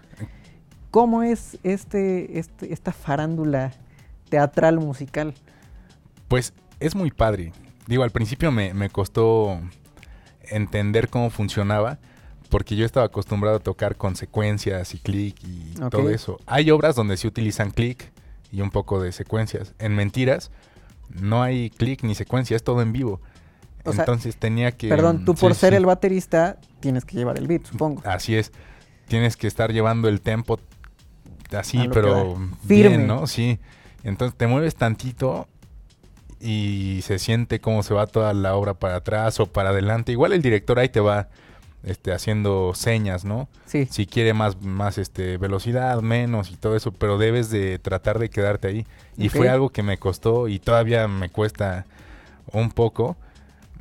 ¿Cómo 0.90 1.22
es 1.22 1.60
este, 1.64 2.40
este, 2.40 2.74
esta 2.74 2.92
farándula 2.92 3.74
teatral 4.30 4.80
musical? 4.80 5.36
Pues 6.28 6.52
es 6.80 6.96
muy 6.96 7.12
padre. 7.12 7.54
Digo, 7.86 8.02
al 8.04 8.10
principio 8.10 8.52
me, 8.52 8.74
me 8.74 8.90
costó 8.90 9.60
entender 10.50 11.08
cómo 11.08 11.30
funcionaba, 11.30 12.00
porque 12.50 12.76
yo 12.76 12.86
estaba 12.86 13.06
acostumbrado 13.06 13.58
a 13.58 13.60
tocar 13.60 13.98
con 13.98 14.16
secuencias 14.16 14.96
y 14.96 14.98
clic 14.98 15.36
y 15.44 15.74
todo 15.92 16.10
eso. 16.10 16.40
Hay 16.48 16.72
obras 16.72 16.96
donde 16.96 17.18
se 17.18 17.28
utilizan 17.28 17.70
clic 17.70 18.12
y 18.52 18.62
un 18.62 18.72
poco 18.72 19.00
de 19.00 19.12
secuencias. 19.12 19.76
En 19.78 19.96
Mentiras 19.96 20.50
no 21.10 21.44
hay 21.44 21.70
clic 21.70 22.04
ni 22.04 22.16
secuencia, 22.16 22.56
es 22.56 22.64
todo 22.64 22.82
en 22.82 22.94
vivo. 22.94 23.22
O 23.84 23.94
sea, 23.94 24.04
Entonces 24.04 24.36
tenía 24.36 24.72
que... 24.72 24.90
Perdón, 24.90 25.24
tú 25.24 25.34
sí, 25.34 25.42
por 25.42 25.56
ser 25.56 25.72
sí. 25.72 25.78
el 25.78 25.86
baterista 25.86 26.58
tienes 26.80 27.06
que 27.06 27.16
llevar 27.16 27.38
el 27.38 27.48
beat, 27.48 27.66
supongo. 27.66 28.02
Así 28.06 28.36
es. 28.36 28.52
Tienes 29.08 29.38
que 29.38 29.48
estar 29.48 29.72
llevando 29.72 30.10
el 30.10 30.20
tempo 30.20 30.60
así, 31.58 31.88
pero 31.94 32.14
da. 32.14 32.24
bien, 32.64 32.92
Firme. 32.92 32.98
¿no? 33.06 33.28
Sí. 33.28 33.60
Entonces 34.04 34.38
te 34.38 34.48
mueves 34.48 34.76
tantito 34.76 35.48
y 36.40 37.00
se 37.04 37.18
siente 37.20 37.62
cómo 37.62 37.84
se 37.84 37.94
va 37.94 38.08
toda 38.08 38.34
la 38.34 38.56
obra 38.56 38.74
para 38.74 38.98
atrás 38.98 39.40
o 39.40 39.46
para 39.48 39.70
adelante. 39.70 40.12
Igual 40.12 40.34
el 40.34 40.42
director 40.42 40.80
ahí 40.80 40.90
te 40.90 41.00
va 41.00 41.30
este, 41.84 42.12
haciendo 42.12 42.74
señas, 42.74 43.24
¿no? 43.26 43.48
Sí, 43.66 43.88
Si 43.90 44.06
quiere 44.06 44.34
más, 44.34 44.62
más 44.62 44.98
este, 44.98 45.38
velocidad, 45.38 46.02
menos 46.02 46.52
y 46.52 46.56
todo 46.56 46.76
eso, 46.76 46.92
pero 46.92 47.18
debes 47.18 47.50
de 47.50 47.80
tratar 47.80 48.20
de 48.20 48.30
quedarte 48.30 48.68
ahí. 48.68 48.86
Y 49.18 49.30
fue 49.30 49.50
algo 49.50 49.70
que 49.70 49.84
me 49.84 49.98
costó 49.98 50.48
y 50.48 50.60
todavía 50.60 51.08
me 51.08 51.30
cuesta 51.30 51.86
un 52.52 52.72
poco 52.72 53.16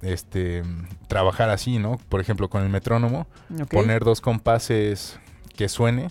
este 0.03 0.63
trabajar 1.09 1.51
así, 1.51 1.79
¿no? 1.79 1.99
Por 2.09 2.21
ejemplo, 2.21 2.49
con 2.49 2.63
el 2.63 2.69
metrónomo, 2.69 3.27
poner 3.71 4.05
dos 4.05 4.21
compases 4.21 5.19
que 5.57 5.69
suene 5.69 6.11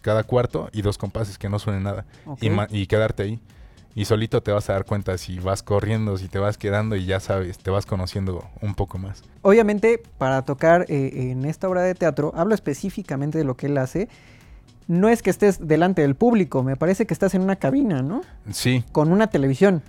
cada 0.00 0.24
cuarto 0.24 0.70
y 0.72 0.82
dos 0.82 0.96
compases 0.96 1.38
que 1.38 1.48
no 1.48 1.58
suenen 1.58 1.82
nada. 1.82 2.06
Y 2.70 2.86
quedarte 2.86 3.22
ahí. 3.24 3.40
Y 3.98 4.04
solito 4.04 4.40
te 4.44 4.52
vas 4.52 4.70
a 4.70 4.74
dar 4.74 4.84
cuenta 4.84 5.18
si 5.18 5.40
vas 5.40 5.64
corriendo, 5.64 6.16
si 6.18 6.28
te 6.28 6.38
vas 6.38 6.56
quedando 6.56 6.94
y 6.94 7.04
ya 7.04 7.18
sabes, 7.18 7.58
te 7.58 7.68
vas 7.68 7.84
conociendo 7.84 8.44
un 8.60 8.76
poco 8.76 8.96
más. 8.96 9.24
Obviamente, 9.42 10.00
para 10.18 10.42
tocar 10.42 10.86
eh, 10.88 11.32
en 11.32 11.44
esta 11.44 11.68
obra 11.68 11.82
de 11.82 11.96
teatro, 11.96 12.32
hablo 12.36 12.54
específicamente 12.54 13.38
de 13.38 13.42
lo 13.44 13.56
que 13.56 13.66
él 13.66 13.76
hace. 13.76 14.08
No 14.86 15.08
es 15.08 15.20
que 15.20 15.30
estés 15.30 15.66
delante 15.66 16.02
del 16.02 16.14
público, 16.14 16.62
me 16.62 16.76
parece 16.76 17.06
que 17.06 17.12
estás 17.12 17.34
en 17.34 17.42
una 17.42 17.56
cabina, 17.56 18.00
¿no? 18.02 18.20
Sí, 18.52 18.84
Con 18.92 19.10
una 19.10 19.26
televisión. 19.26 19.82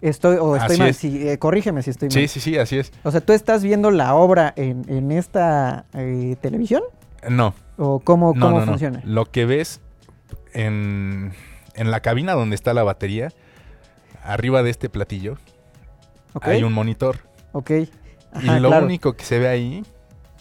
Estoy, 0.00 0.36
o 0.36 0.54
estoy 0.54 0.74
Así 0.74 0.78
mal, 0.78 0.88
es. 0.90 0.96
sí, 0.98 1.28
eh, 1.28 1.38
corrígeme 1.40 1.82
si 1.82 1.90
estoy 1.90 2.06
mal. 2.06 2.12
sí, 2.12 2.28
sí, 2.28 2.38
sí, 2.38 2.56
así 2.56 2.78
es. 2.78 2.92
O 3.02 3.10
sea, 3.10 3.20
¿tú 3.20 3.32
estás 3.32 3.64
viendo 3.64 3.90
la 3.90 4.14
obra 4.14 4.52
en, 4.54 4.84
en 4.88 5.10
esta 5.10 5.86
eh, 5.94 6.36
televisión? 6.40 6.84
No, 7.28 7.54
¿O 7.78 7.98
cómo, 7.98 8.32
no, 8.32 8.40
cómo 8.46 8.60
no, 8.60 8.64
no. 8.64 8.72
funciona? 8.72 9.02
Lo 9.04 9.24
que 9.24 9.44
ves 9.44 9.80
en, 10.54 11.32
en 11.74 11.90
la 11.90 12.00
cabina 12.00 12.34
donde 12.34 12.54
está 12.54 12.74
la 12.74 12.82
batería, 12.84 13.30
arriba 14.22 14.62
de 14.62 14.70
este 14.70 14.88
platillo, 14.88 15.36
hay 16.40 16.62
un 16.62 16.72
monitor. 16.72 17.18
ok. 17.52 17.70
y 17.70 18.46
lo 18.60 18.68
claro. 18.68 18.86
único 18.86 19.14
que 19.14 19.24
se 19.24 19.38
ve 19.38 19.48
ahí 19.48 19.84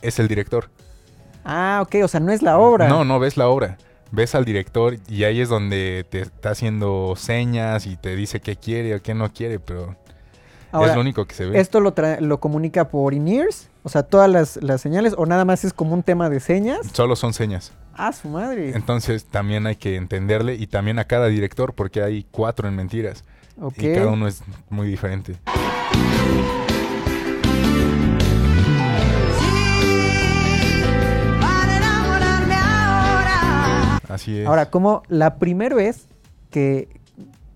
es 0.01 0.19
el 0.19 0.27
director. 0.27 0.69
Ah, 1.43 1.79
ok, 1.81 1.95
o 2.03 2.07
sea, 2.07 2.19
no 2.19 2.31
es 2.31 2.41
la 2.41 2.57
obra. 2.59 2.87
No, 2.87 3.03
no 3.03 3.19
ves 3.19 3.37
la 3.37 3.47
obra. 3.47 3.77
Ves 4.11 4.35
al 4.35 4.45
director 4.45 4.97
y 5.07 5.23
ahí 5.23 5.39
es 5.39 5.49
donde 5.49 6.05
te 6.09 6.21
está 6.21 6.51
haciendo 6.51 7.13
señas 7.15 7.85
y 7.85 7.95
te 7.95 8.15
dice 8.15 8.39
qué 8.39 8.55
quiere 8.55 8.95
o 8.95 9.01
qué 9.01 9.13
no 9.13 9.31
quiere, 9.31 9.59
pero 9.59 9.95
Ahora, 10.71 10.89
es 10.89 10.95
lo 10.95 11.01
único 11.01 11.25
que 11.25 11.35
se 11.35 11.45
ve. 11.45 11.59
¿esto 11.59 11.79
lo, 11.79 11.93
lo 12.19 12.39
comunica 12.39 12.89
por 12.89 13.13
in-ears? 13.13 13.69
O 13.83 13.89
sea, 13.89 14.03
todas 14.03 14.29
las, 14.29 14.57
las 14.61 14.81
señales, 14.81 15.13
o 15.17 15.25
nada 15.25 15.45
más 15.45 15.63
es 15.63 15.73
como 15.73 15.93
un 15.93 16.03
tema 16.03 16.29
de 16.29 16.39
señas. 16.39 16.87
Solo 16.93 17.15
son 17.15 17.33
señas. 17.33 17.71
Ah, 17.95 18.11
su 18.13 18.29
madre. 18.29 18.71
Entonces 18.75 19.25
también 19.25 19.67
hay 19.67 19.75
que 19.75 19.95
entenderle 19.95 20.55
y 20.55 20.67
también 20.67 20.99
a 20.99 21.05
cada 21.05 21.27
director 21.27 21.73
porque 21.73 22.01
hay 22.01 22.25
cuatro 22.31 22.67
en 22.67 22.75
mentiras 22.75 23.23
Ok. 23.61 23.77
y 23.77 23.93
cada 23.93 24.07
uno 24.07 24.27
es 24.27 24.41
muy 24.69 24.87
diferente. 24.87 25.35
Así 34.07 34.39
es. 34.39 34.47
Ahora, 34.47 34.69
como 34.69 35.03
la 35.07 35.35
primera 35.35 35.75
vez 35.75 36.07
que, 36.49 36.87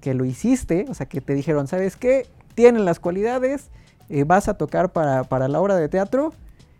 que 0.01 0.13
lo 0.13 0.25
hiciste, 0.25 0.86
o 0.89 0.93
sea, 0.93 1.07
que 1.07 1.19
te 1.19 1.33
dijeron, 1.33 1.67
¿sabes 1.67 1.95
qué? 1.95 2.27
Tienen 2.55 2.86
las 2.86 3.00
cualidades, 3.00 3.69
eh, 4.10 4.24
vas 4.24 4.48
a 4.48 4.53
tocar 4.55 4.91
para, 4.91 5.24
para 5.24 5.48
la 5.48 5.60
obra 5.60 5.75
de 5.75 5.89
teatro, 5.89 6.31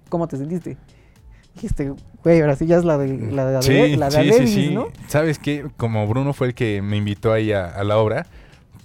¿cómo 0.10 0.28
te 0.28 0.38
sentiste? 0.38 0.78
Dijiste, 1.56 1.94
güey, 2.24 2.42
ahora 2.42 2.56
sí 2.56 2.66
ya 2.68 2.78
es 2.78 2.86
la 2.86 2.98
de, 2.98 3.32
la 3.32 3.46
de, 3.46 3.62
sí, 3.62 3.96
la 3.96 4.10
de 4.10 4.12
sí, 4.12 4.24
sí, 4.24 4.30
Adebis, 4.30 4.54
sí. 4.54 4.74
¿no? 4.74 4.88
¿Sabes 5.08 5.40
qué? 5.40 5.68
Como 5.78 6.08
Bruno 6.08 6.34
fue 6.34 6.48
el 6.48 6.54
que 6.54 6.82
me 6.82 6.98
invitó 6.98 7.34
ahí 7.34 7.52
a, 7.52 7.66
a 7.66 7.84
la 7.84 7.98
obra, 7.98 8.28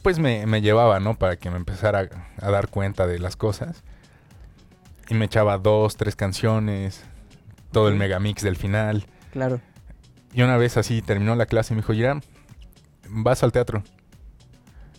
pues 0.02 0.18
me, 0.18 0.46
me 0.46 0.60
llevaba, 0.60 1.00
¿no? 1.00 1.18
Para 1.18 1.36
que 1.36 1.50
me 1.50 1.56
empezara 1.56 2.08
a, 2.40 2.46
a 2.46 2.50
dar 2.50 2.68
cuenta 2.68 3.06
de 3.06 3.18
las 3.18 3.36
cosas. 3.36 3.82
Y 5.08 5.14
me 5.14 5.24
echaba 5.24 5.58
dos, 5.58 5.96
tres 5.96 6.16
canciones, 6.16 7.04
todo 7.72 7.88
el 7.88 7.96
megamix 7.96 8.42
del 8.42 8.56
final. 8.56 9.06
Claro. 9.32 9.60
Y 10.34 10.42
una 10.42 10.56
vez 10.56 10.76
así 10.76 11.00
terminó 11.00 11.34
la 11.34 11.46
clase 11.46 11.72
y 11.72 11.76
me 11.76 11.82
dijo, 11.82 11.94
Irán, 11.94 12.22
vas 13.08 13.42
al 13.42 13.52
teatro. 13.52 13.82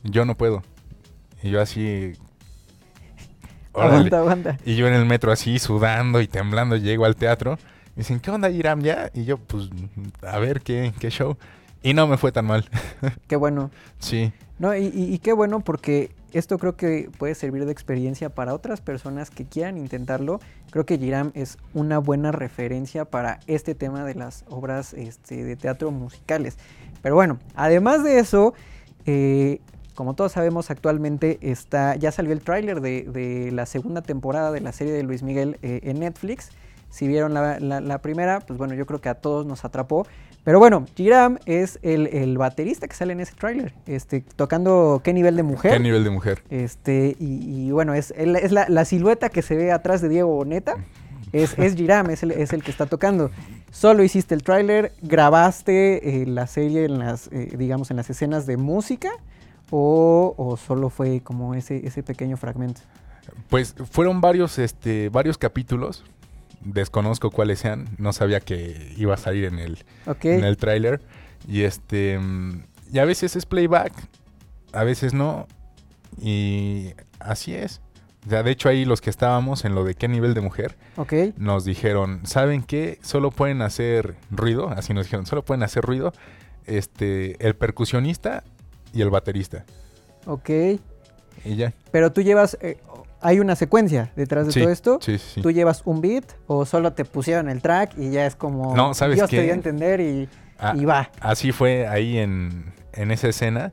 Yo 0.03 0.25
no 0.25 0.35
puedo. 0.35 0.63
Y 1.43 1.51
yo 1.51 1.61
así... 1.61 2.13
órale. 3.73 3.95
Aguanta, 3.95 4.17
aguanta. 4.17 4.57
Y 4.65 4.75
yo 4.75 4.87
en 4.87 4.93
el 4.93 5.05
metro 5.05 5.31
así 5.31 5.59
sudando 5.59 6.21
y 6.21 6.27
temblando 6.27 6.75
llego 6.75 7.05
al 7.05 7.15
teatro. 7.15 7.59
Me 7.95 8.01
dicen, 8.01 8.19
¿qué 8.19 8.31
onda, 8.31 8.49
Iram, 8.49 8.81
ya? 8.81 9.11
Y 9.13 9.25
yo, 9.25 9.37
pues, 9.37 9.69
a 10.23 10.39
ver 10.39 10.61
qué, 10.61 10.93
qué 10.99 11.09
show. 11.09 11.37
Y 11.81 11.93
no 11.93 12.07
me 12.07 12.17
fue 12.17 12.31
tan 12.31 12.45
mal. 12.45 12.65
Qué 13.27 13.35
bueno. 13.35 13.71
Sí, 13.99 14.31
No, 14.59 14.75
y, 14.75 14.87
y- 14.87 15.13
y 15.13 15.19
qué 15.19 15.31
bueno 15.33 15.61
porque 15.61 16.11
esto 16.33 16.57
creo 16.59 16.75
que 16.75 17.09
puede 17.17 17.33
servir 17.35 17.65
de 17.65 17.71
experiencia 17.71 18.29
para 18.29 18.53
otras 18.53 18.81
personas 18.81 19.29
que 19.29 19.45
quieran 19.45 19.77
intentarlo. 19.77 20.41
Creo 20.71 20.85
que 20.85 20.97
Giram 20.97 21.31
es 21.33 21.57
una 21.73 21.97
buena 21.99 22.31
referencia 22.33 23.05
para 23.05 23.39
este 23.47 23.73
tema 23.75 24.03
de 24.03 24.15
las 24.15 24.43
obras 24.49 24.93
este, 24.93 25.43
de 25.45 25.55
teatro 25.55 25.89
musicales. 25.91 26.57
Pero 27.01 27.15
bueno, 27.15 27.39
además 27.55 28.03
de 28.03 28.19
eso, 28.19 28.53
eh, 29.05 29.61
como 29.95 30.13
todos 30.13 30.33
sabemos, 30.33 30.69
actualmente 30.69 31.39
está, 31.41 31.95
ya 31.95 32.11
salió 32.11 32.33
el 32.33 32.41
tráiler 32.41 32.81
de, 32.81 33.03
de 33.03 33.51
la 33.51 33.65
segunda 33.65 34.01
temporada 34.01 34.51
de 34.51 34.59
la 34.61 34.73
serie 34.73 34.91
de 34.93 35.03
Luis 35.03 35.23
Miguel 35.23 35.57
eh, 35.61 35.79
en 35.83 35.99
Netflix. 36.01 36.49
Si 36.89 37.07
vieron 37.07 37.33
la, 37.33 37.59
la- 37.59 37.81
la 37.81 37.97
primera, 38.01 38.39
pues 38.41 38.57
bueno, 38.59 38.73
yo 38.73 38.85
creo 38.85 38.99
que 38.99 39.09
a 39.09 39.15
todos 39.15 39.45
nos 39.45 39.63
atrapó. 39.63 40.05
Pero 40.49 40.57
bueno, 40.57 40.87
Giram 40.95 41.37
es 41.45 41.77
el, 41.83 42.07
el 42.07 42.35
baterista 42.39 42.87
que 42.87 42.95
sale 42.95 43.13
en 43.13 43.19
ese 43.19 43.35
tráiler, 43.35 43.75
este, 43.85 44.21
tocando 44.21 44.99
qué 45.03 45.13
nivel 45.13 45.35
de 45.35 45.43
mujer. 45.43 45.73
qué 45.73 45.79
nivel 45.79 46.03
de 46.03 46.09
mujer. 46.09 46.41
Este, 46.49 47.15
y, 47.19 47.67
y 47.67 47.71
bueno, 47.71 47.93
es, 47.93 48.11
es 48.17 48.51
la, 48.51 48.67
la 48.67 48.83
silueta 48.83 49.29
que 49.29 49.43
se 49.43 49.55
ve 49.55 49.71
atrás 49.71 50.01
de 50.01 50.09
Diego 50.09 50.33
Boneta. 50.33 50.77
Es, 51.33 51.53
es 51.59 51.75
Giram, 51.75 52.09
es 52.09 52.23
el, 52.23 52.31
es 52.31 52.51
el 52.51 52.63
que 52.63 52.71
está 52.71 52.87
tocando. 52.87 53.29
Solo 53.69 54.03
hiciste 54.03 54.33
el 54.33 54.41
tráiler, 54.41 54.91
grabaste 55.03 56.23
eh, 56.23 56.25
la 56.25 56.47
serie 56.47 56.85
en 56.85 56.97
las, 56.97 57.27
eh, 57.27 57.53
digamos, 57.55 57.91
en 57.91 57.97
las 57.97 58.09
escenas 58.09 58.47
de 58.47 58.57
música, 58.57 59.11
o, 59.69 60.33
o 60.35 60.57
solo 60.57 60.89
fue 60.89 61.21
como 61.21 61.53
ese, 61.53 61.85
ese 61.85 62.01
pequeño 62.01 62.37
fragmento. 62.37 62.81
Pues 63.51 63.75
fueron 63.91 64.19
varios, 64.19 64.57
este, 64.57 65.09
varios 65.09 65.37
capítulos. 65.37 66.03
Desconozco 66.61 67.31
cuáles 67.31 67.59
sean. 67.59 67.89
No 67.97 68.13
sabía 68.13 68.39
que 68.39 68.93
iba 68.97 69.13
a 69.13 69.17
salir 69.17 69.45
en 69.45 69.59
el, 69.59 69.79
Ok. 70.05 70.25
en 70.25 70.43
el 70.43 70.57
tráiler. 70.57 71.01
Y 71.47 71.63
este. 71.63 72.17
mm, 72.19 72.63
Y 72.91 72.99
a 72.99 73.05
veces 73.05 73.35
es 73.35 73.45
playback. 73.45 73.93
A 74.73 74.83
veces 74.83 75.13
no. 75.13 75.47
Y 76.21 76.91
así 77.19 77.53
es. 77.55 77.81
O 78.27 78.29
sea, 78.29 78.43
de 78.43 78.51
hecho, 78.51 78.67
ahí 78.67 78.83
los 78.83 78.99
que 78.99 79.09
estábamos 79.09 79.63
en 79.63 79.73
lo 79.75 79.83
de 79.85 79.95
qué 79.95 80.07
nivel 80.07 80.33
de 80.33 80.41
mujer. 80.41 80.75
Nos 81.37 81.63
dijeron, 81.63 82.21
¿saben 82.25 82.63
qué? 82.63 82.99
Solo 83.01 83.31
pueden 83.31 83.61
hacer 83.61 84.15
ruido, 84.29 84.69
así 84.69 84.93
nos 84.93 85.05
dijeron, 85.05 85.25
solo 85.25 85.43
pueden 85.45 85.63
hacer 85.63 85.83
ruido 85.83 86.11
este 86.65 87.43
el 87.45 87.55
percusionista 87.55 88.43
y 88.93 89.01
el 89.01 89.09
baterista. 89.09 89.65
Ok. 90.25 90.49
Y 91.45 91.55
ya. 91.55 91.73
Pero 91.91 92.11
tú 92.11 92.21
llevas, 92.21 92.57
eh, 92.61 92.77
hay 93.21 93.39
una 93.39 93.55
secuencia 93.55 94.11
detrás 94.15 94.45
de 94.47 94.53
Sí, 94.53 94.59
todo 94.61 94.69
esto. 94.69 94.99
Sí, 95.01 95.17
sí. 95.17 95.41
¿Tú 95.41 95.51
llevas 95.51 95.81
un 95.85 96.01
beat 96.01 96.23
o 96.47 96.65
solo 96.65 96.93
te 96.93 97.05
pusieron 97.05 97.49
el 97.49 97.61
track 97.61 97.97
y 97.97 98.11
ya 98.11 98.25
es 98.25 98.35
como 98.35 98.75
No, 98.75 98.93
¿sabes 98.93 99.15
Dios 99.17 99.29
qué? 99.29 99.37
te 99.37 99.43
dio 99.43 99.51
a 99.51 99.55
entender 99.55 99.99
y, 100.01 100.29
Ah, 100.57 100.73
y 100.75 100.83
va? 100.85 101.09
Así 101.21 101.51
fue 101.53 101.87
ahí 101.87 102.17
en, 102.17 102.73
en 102.93 103.11
esa 103.11 103.27
escena. 103.29 103.71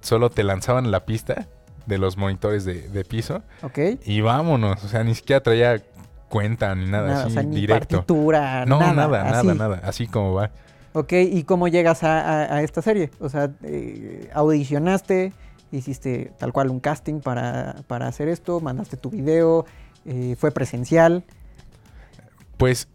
Solo 0.00 0.30
te 0.30 0.44
lanzaban 0.44 0.90
la 0.90 1.04
pista 1.04 1.48
de 1.86 1.98
los 1.98 2.16
monitores 2.16 2.64
de, 2.64 2.88
de 2.88 3.04
piso 3.04 3.42
¿Ok? 3.62 3.78
y 4.04 4.20
vámonos. 4.20 4.82
O 4.84 4.88
sea, 4.88 5.02
ni 5.04 5.14
siquiera 5.16 5.42
traía 5.42 5.82
cuenta 6.28 6.74
ni 6.74 6.86
nada, 6.86 7.08
Nada, 7.08 7.20
así 7.24 7.30
o 7.30 7.34
sea, 7.34 7.42
ni 7.42 7.56
directo. 7.56 7.96
partitura, 7.98 8.64
No, 8.66 8.78
nada, 8.78 8.92
nada, 8.94 9.24
nada, 9.24 9.38
así. 9.40 9.46
nada, 9.58 9.80
Así 9.84 10.06
como 10.06 10.32
va. 10.34 10.50
Ok, 10.94 11.12
¿y 11.12 11.42
cómo 11.44 11.68
llegas 11.68 12.02
a, 12.04 12.20
a- 12.20 12.54
a 12.56 12.62
esta 12.62 12.82
serie? 12.82 13.10
O 13.18 13.28
sea, 13.28 13.50
eh, 13.64 14.30
audicionaste, 14.34 15.32
hiciste 15.76 16.32
tal 16.38 16.52
cual 16.52 16.70
un 16.70 16.80
casting 16.80 17.20
para, 17.20 17.76
para 17.86 18.06
hacer 18.06 18.28
esto, 18.28 18.60
mandaste 18.60 18.96
tu 18.96 19.10
video, 19.10 19.66
eh, 20.04 20.36
fue 20.38 20.50
presencial. 20.50 21.24
Pues 22.56 22.88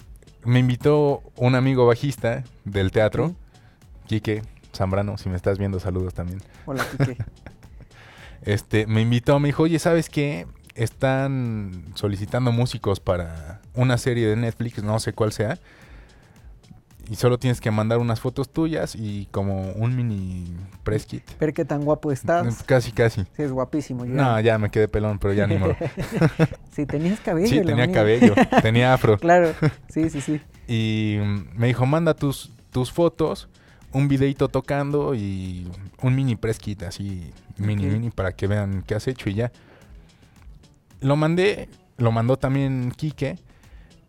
me 0.43 0.59
invitó 0.59 1.23
un 1.35 1.55
amigo 1.55 1.85
bajista 1.85 2.43
del 2.63 2.91
teatro. 2.91 3.35
Quique 4.07 4.41
Zambrano, 4.73 5.17
si 5.17 5.29
me 5.29 5.35
estás 5.35 5.57
viendo, 5.57 5.79
saludos 5.79 6.13
también. 6.13 6.41
Hola, 6.65 6.85
Kike. 6.91 7.17
Este, 8.43 8.87
me 8.87 9.01
invitó, 9.01 9.39
me 9.39 9.49
dijo, 9.49 9.63
oye, 9.63 9.77
¿sabes 9.77 10.09
qué? 10.09 10.47
Están 10.75 11.83
solicitando 11.95 12.53
músicos 12.53 13.01
para 13.01 13.59
una 13.73 13.97
serie 13.97 14.27
de 14.27 14.37
Netflix, 14.37 14.81
no 14.83 14.99
sé 14.99 15.11
cuál 15.11 15.33
sea. 15.33 15.59
Y 17.09 17.15
solo 17.15 17.37
tienes 17.39 17.61
que 17.61 17.71
mandar 17.71 17.99
unas 17.99 18.19
fotos 18.19 18.49
tuyas 18.49 18.93
y 18.95 19.27
como 19.31 19.71
un 19.71 19.95
mini 19.95 20.45
press 20.83 21.05
kit. 21.05 21.23
Ver 21.39 21.53
qué 21.53 21.63
tan 21.63 21.85
guapo 21.85 22.11
estás. 22.11 22.63
Casi, 22.63 22.91
casi. 22.91 23.21
Sí, 23.35 23.43
es 23.43 23.51
guapísimo. 23.51 24.03
yo 24.05 24.13
No, 24.13 24.39
ya- 24.41 24.57
me 24.57 24.69
quedé 24.69 24.89
pelón, 24.89 25.17
pero 25.17 25.33
ya 25.33 25.47
ni 25.47 25.57
modo. 25.57 25.75
sí, 26.71 26.85
tenías 26.85 27.19
cabello. 27.21 27.47
Sí, 27.47 27.61
tenía 27.61 27.89
cabello, 27.91 28.33
tenía 28.61 28.93
afro. 28.93 29.17
Claro, 29.27 29.53
sí, 29.89 30.09
sí, 30.09 30.19
sí. 30.19 30.41
Y 30.67 31.17
mm, 31.21 31.57
me 31.57 31.67
dijo, 31.67 31.85
manda 31.85 32.13
tus, 32.13 32.51
tus 32.71 32.91
fotos, 32.91 33.47
un 33.93 34.09
videito 34.09 34.49
tocando 34.49 35.15
y 35.15 35.65
un 36.01 36.13
mini 36.13 36.35
press 36.35 36.59
kit, 36.59 36.83
así, 36.83 37.31
mini, 37.57 37.85
mini, 37.85 38.09
para 38.09 38.33
que 38.33 38.47
vean 38.47 38.83
qué 38.85 38.95
has 38.95 39.07
hecho 39.07 39.29
y 39.29 39.35
ya. 39.35 39.51
Lo 40.99 41.15
mandé, 41.15 41.69
lo 41.97 42.11
mandó 42.11 42.37
también 42.37 42.91
Quique 42.95 43.39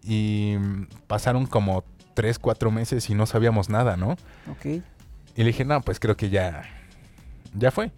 y 0.02 0.57
mm, 0.59 0.87
pasaron 1.07 1.47
como 1.47 1.85
3, 2.18 2.37
4 2.40 2.70
meses 2.72 3.08
y 3.10 3.14
no 3.14 3.26
sabíamos 3.26 3.68
nada, 3.68 3.96
¿no? 3.96 4.16
Ok. 4.50 4.64
Y 4.66 4.82
le 5.37 5.44
dije, 5.44 5.64
no, 5.64 5.80
pues 5.82 6.00
creo 6.00 6.16
que 6.16 6.30
ya, 6.30 6.64
ya 7.56 7.70
fue. 7.70 7.92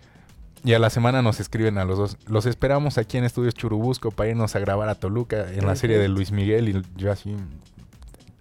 Y 0.63 0.75
a 0.75 0.79
la 0.79 0.91
semana 0.91 1.23
nos 1.23 1.41
escriben 1.41 1.79
a 1.79 1.87
los 1.87 1.97
dos. 1.97 2.19
Los 2.27 2.45
esperamos 2.45 2.99
aquí 2.99 3.17
en 3.17 3.25
Estudios 3.25 3.55
Churubusco 3.55 4.11
para 4.11 4.29
irnos 4.29 4.55
a 4.57 4.59
grabar 4.59 4.91
a 4.91 4.95
Toluca 4.95 5.51
en 5.51 5.65
la 5.67 5.75
serie 5.75 5.97
de. 5.97 6.09
Luis 6.09 6.33
Miguel. 6.33 6.69
Y 6.69 6.83
yo 6.97 7.11
así, 7.11 7.35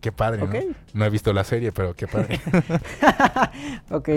qué 0.02 0.12
padre, 0.12 0.44
Ok. 0.44 0.54
¿no? 0.54 0.60
No 0.96 1.06
he 1.06 1.10
visto 1.10 1.32
la 1.32 1.46
serie, 1.46 1.72
pero 1.72 1.94
qué 1.94 2.08
padre. 2.08 2.42
Ok. 3.90 4.10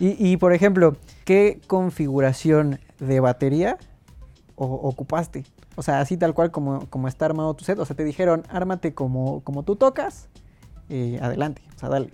Y, 0.00 0.28
y, 0.30 0.36
por 0.36 0.52
ejemplo, 0.52 0.96
¿qué 1.24 1.58
configuración 1.66 2.78
de 3.00 3.20
batería 3.20 3.78
o- 4.56 4.66
ocupaste? 4.66 5.44
O 5.74 5.82
sea, 5.82 6.00
así 6.00 6.16
tal 6.18 6.34
cual 6.34 6.50
como, 6.50 6.86
como 6.90 7.08
está 7.08 7.24
armado 7.24 7.54
tu 7.54 7.64
set. 7.64 7.78
O 7.78 7.84
sea, 7.86 7.96
te 7.96 8.04
dijeron, 8.04 8.42
ármate 8.50 8.92
como, 8.92 9.40
como 9.42 9.62
tú 9.62 9.74
tocas, 9.76 10.28
eh, 10.88 11.18
adelante, 11.20 11.62
o 11.76 11.78
sea, 11.78 11.88
dale. 11.88 12.10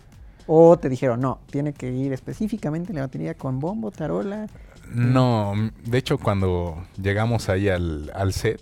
O 0.47 0.79
te 0.79 0.89
dijeron, 0.89 1.21
no, 1.21 1.41
tiene 1.51 1.73
que 1.73 1.91
ir 1.91 2.13
específicamente 2.13 2.93
la 2.93 3.03
batería 3.03 3.35
con 3.35 3.61
bombo, 3.61 3.91
tarola. 3.91 4.47
No, 4.93 5.55
de 5.85 5.99
hecho 5.99 6.19
cuando 6.19 6.85
llegamos 7.01 7.49
ahí 7.49 7.69
al, 7.71 8.11
al 8.15 8.33
set, 8.35 8.61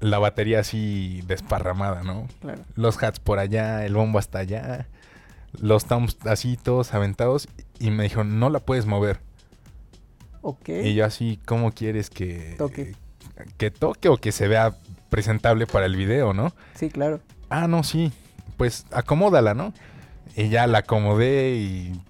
la 0.00 0.18
batería 0.18 0.60
así 0.60 1.22
desparramada, 1.26 2.02
¿no? 2.02 2.26
Claro. 2.40 2.62
Los 2.74 3.00
hats 3.02 3.20
por 3.20 3.38
allá, 3.38 3.86
el 3.86 3.94
bombo 3.94 4.18
hasta 4.18 4.40
allá, 4.40 4.88
los 5.60 5.84
toms 5.86 6.18
así 6.26 6.56
todos 6.56 6.92
aventados 6.94 7.48
y 7.78 7.90
me 7.90 8.02
dijeron, 8.02 8.40
no 8.40 8.50
la 8.50 8.58
puedes 8.60 8.86
mover. 8.86 9.20
Ok. 10.42 10.68
Y 10.68 10.94
yo 10.94 11.06
así, 11.06 11.40
¿cómo 11.46 11.72
quieres 11.72 12.10
que 12.10 12.56
Toque. 12.58 12.94
que 13.56 13.70
toque 13.70 14.08
o 14.08 14.16
que 14.16 14.32
se 14.32 14.48
vea 14.48 14.74
presentable 15.08 15.66
para 15.66 15.86
el 15.86 15.96
video, 15.96 16.34
no? 16.34 16.52
Sí, 16.74 16.90
claro. 16.90 17.20
Ah, 17.48 17.68
no, 17.68 17.84
sí. 17.84 18.12
Pues 18.56 18.86
acomódala, 18.92 19.54
¿no? 19.54 19.72
Y 20.36 20.48
ya 20.48 20.66
la 20.66 20.78
acomodé 20.78 21.54
y 21.56 22.00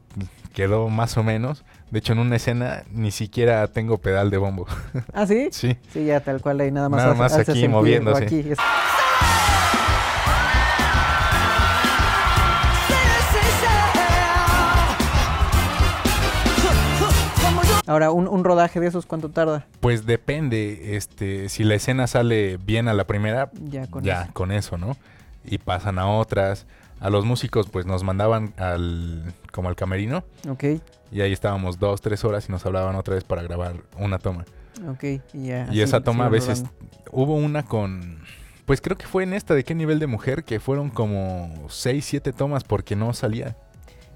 quedó 0.53 0.89
más 0.89 1.17
o 1.17 1.23
menos. 1.23 1.65
De 1.91 1.99
hecho, 2.01 2.13
en 2.13 2.19
una 2.19 2.37
escena 2.37 2.83
ni 2.91 3.11
siquiera 3.11 3.67
tengo 3.69 3.99
pedal 3.99 4.31
de 4.31 4.37
bombo. 4.39 4.67
¿Ah, 5.13 5.27
sí? 5.27 5.49
sí. 5.53 5.77
Sí, 5.93 6.05
ya 6.07 6.21
tal 6.21 6.41
cual 6.41 6.61
ahí 6.61 6.71
nada 6.71 6.89
más. 6.89 6.99
Nada 6.99 7.13
hace- 7.13 7.19
más 7.39 7.49
aquí 7.49 7.69
moviéndose. 7.69 8.25
aquí, 8.25 8.43
Ahora, 17.87 18.11
un, 18.13 18.29
un 18.29 18.45
rodaje 18.45 18.81
de 18.81 18.87
esos, 18.87 19.05
¿cuánto 19.05 19.29
tarda? 19.29 19.67
Pues 19.81 20.07
depende, 20.07 20.97
este, 20.97 21.51
si 21.51 21.65
la 21.65 21.75
escena 21.75 22.07
sale 22.07 22.57
bien 22.57 22.89
a 22.89 22.95
la 22.95 23.05
primera, 23.05 23.51
Ya 23.69 23.87
con 23.89 24.03
ya 24.03 24.23
eso. 24.23 24.31
con 24.33 24.53
eso, 24.53 24.79
¿no? 24.79 24.97
Y 25.45 25.59
pasan 25.59 25.99
a 25.99 26.09
otras. 26.09 26.67
A 27.01 27.11
los 27.11 27.25
músicos, 27.25 27.69
pues 27.69 27.85
nos 27.87 28.03
mandaban 28.03 28.55
al, 28.57 29.35
como 29.53 29.69
al 29.69 29.77
camerino, 29.77 30.25
Ok, 30.49 30.65
y 31.11 31.21
ahí 31.21 31.33
estábamos 31.33 31.79
dos, 31.79 32.01
tres 32.01 32.25
horas 32.25 32.49
y 32.49 32.53
nos 32.53 32.65
hablaban 32.65 32.95
otra 32.95 33.15
vez 33.15 33.25
para 33.25 33.43
grabar 33.43 33.75
una 33.99 34.19
toma. 34.19 34.45
ok. 34.89 35.05
Y, 35.35 35.47
ya, 35.49 35.69
y 35.71 35.81
esa 35.83 36.01
toma 36.03 36.27
a 36.27 36.29
veces 36.31 36.61
rodando. 36.61 36.79
hubo 37.11 37.35
una 37.35 37.65
con, 37.65 38.21
pues 38.65 38.81
creo 38.81 38.97
que 38.97 39.07
fue 39.07 39.25
en 39.25 39.35
esta 39.35 39.55
de 39.55 39.65
qué 39.65 39.75
nivel 39.75 39.99
de 39.99 40.07
mujer, 40.07 40.45
que 40.45 40.61
fueron 40.61 40.89
como 40.89 41.53
seis, 41.69 42.07
siete 42.07 42.33
tomas 42.33 42.65
porque 42.65 42.97
no 42.97 43.13
salía. 43.13 43.57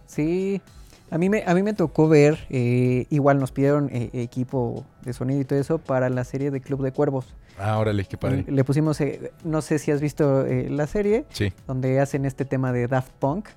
Sí, 0.06 0.62
a 1.10 1.18
mí 1.18 1.28
me, 1.28 1.42
a 1.46 1.54
mí 1.54 1.62
me 1.62 1.74
tocó 1.74 2.08
ver, 2.08 2.46
eh, 2.48 3.06
igual 3.10 3.38
nos 3.38 3.52
pidieron 3.52 3.90
eh, 3.92 4.08
equipo 4.14 4.86
de 5.02 5.12
sonido 5.12 5.40
y 5.40 5.44
todo 5.44 5.58
eso 5.58 5.78
para 5.78 6.08
la 6.08 6.24
serie 6.24 6.50
de 6.50 6.60
Club 6.60 6.82
de 6.82 6.92
Cuervos. 6.92 7.34
Ah, 7.58 7.78
órale, 7.78 8.04
qué 8.04 8.16
padre. 8.16 8.44
Le 8.46 8.64
pusimos, 8.64 9.00
eh, 9.00 9.32
no 9.44 9.62
sé 9.62 9.78
si 9.78 9.90
has 9.90 10.00
visto 10.00 10.44
eh, 10.46 10.68
la 10.70 10.86
serie, 10.86 11.24
Sí. 11.30 11.52
donde 11.66 12.00
hacen 12.00 12.24
este 12.24 12.44
tema 12.44 12.72
de 12.72 12.86
Daft 12.86 13.10
Punk. 13.18 13.48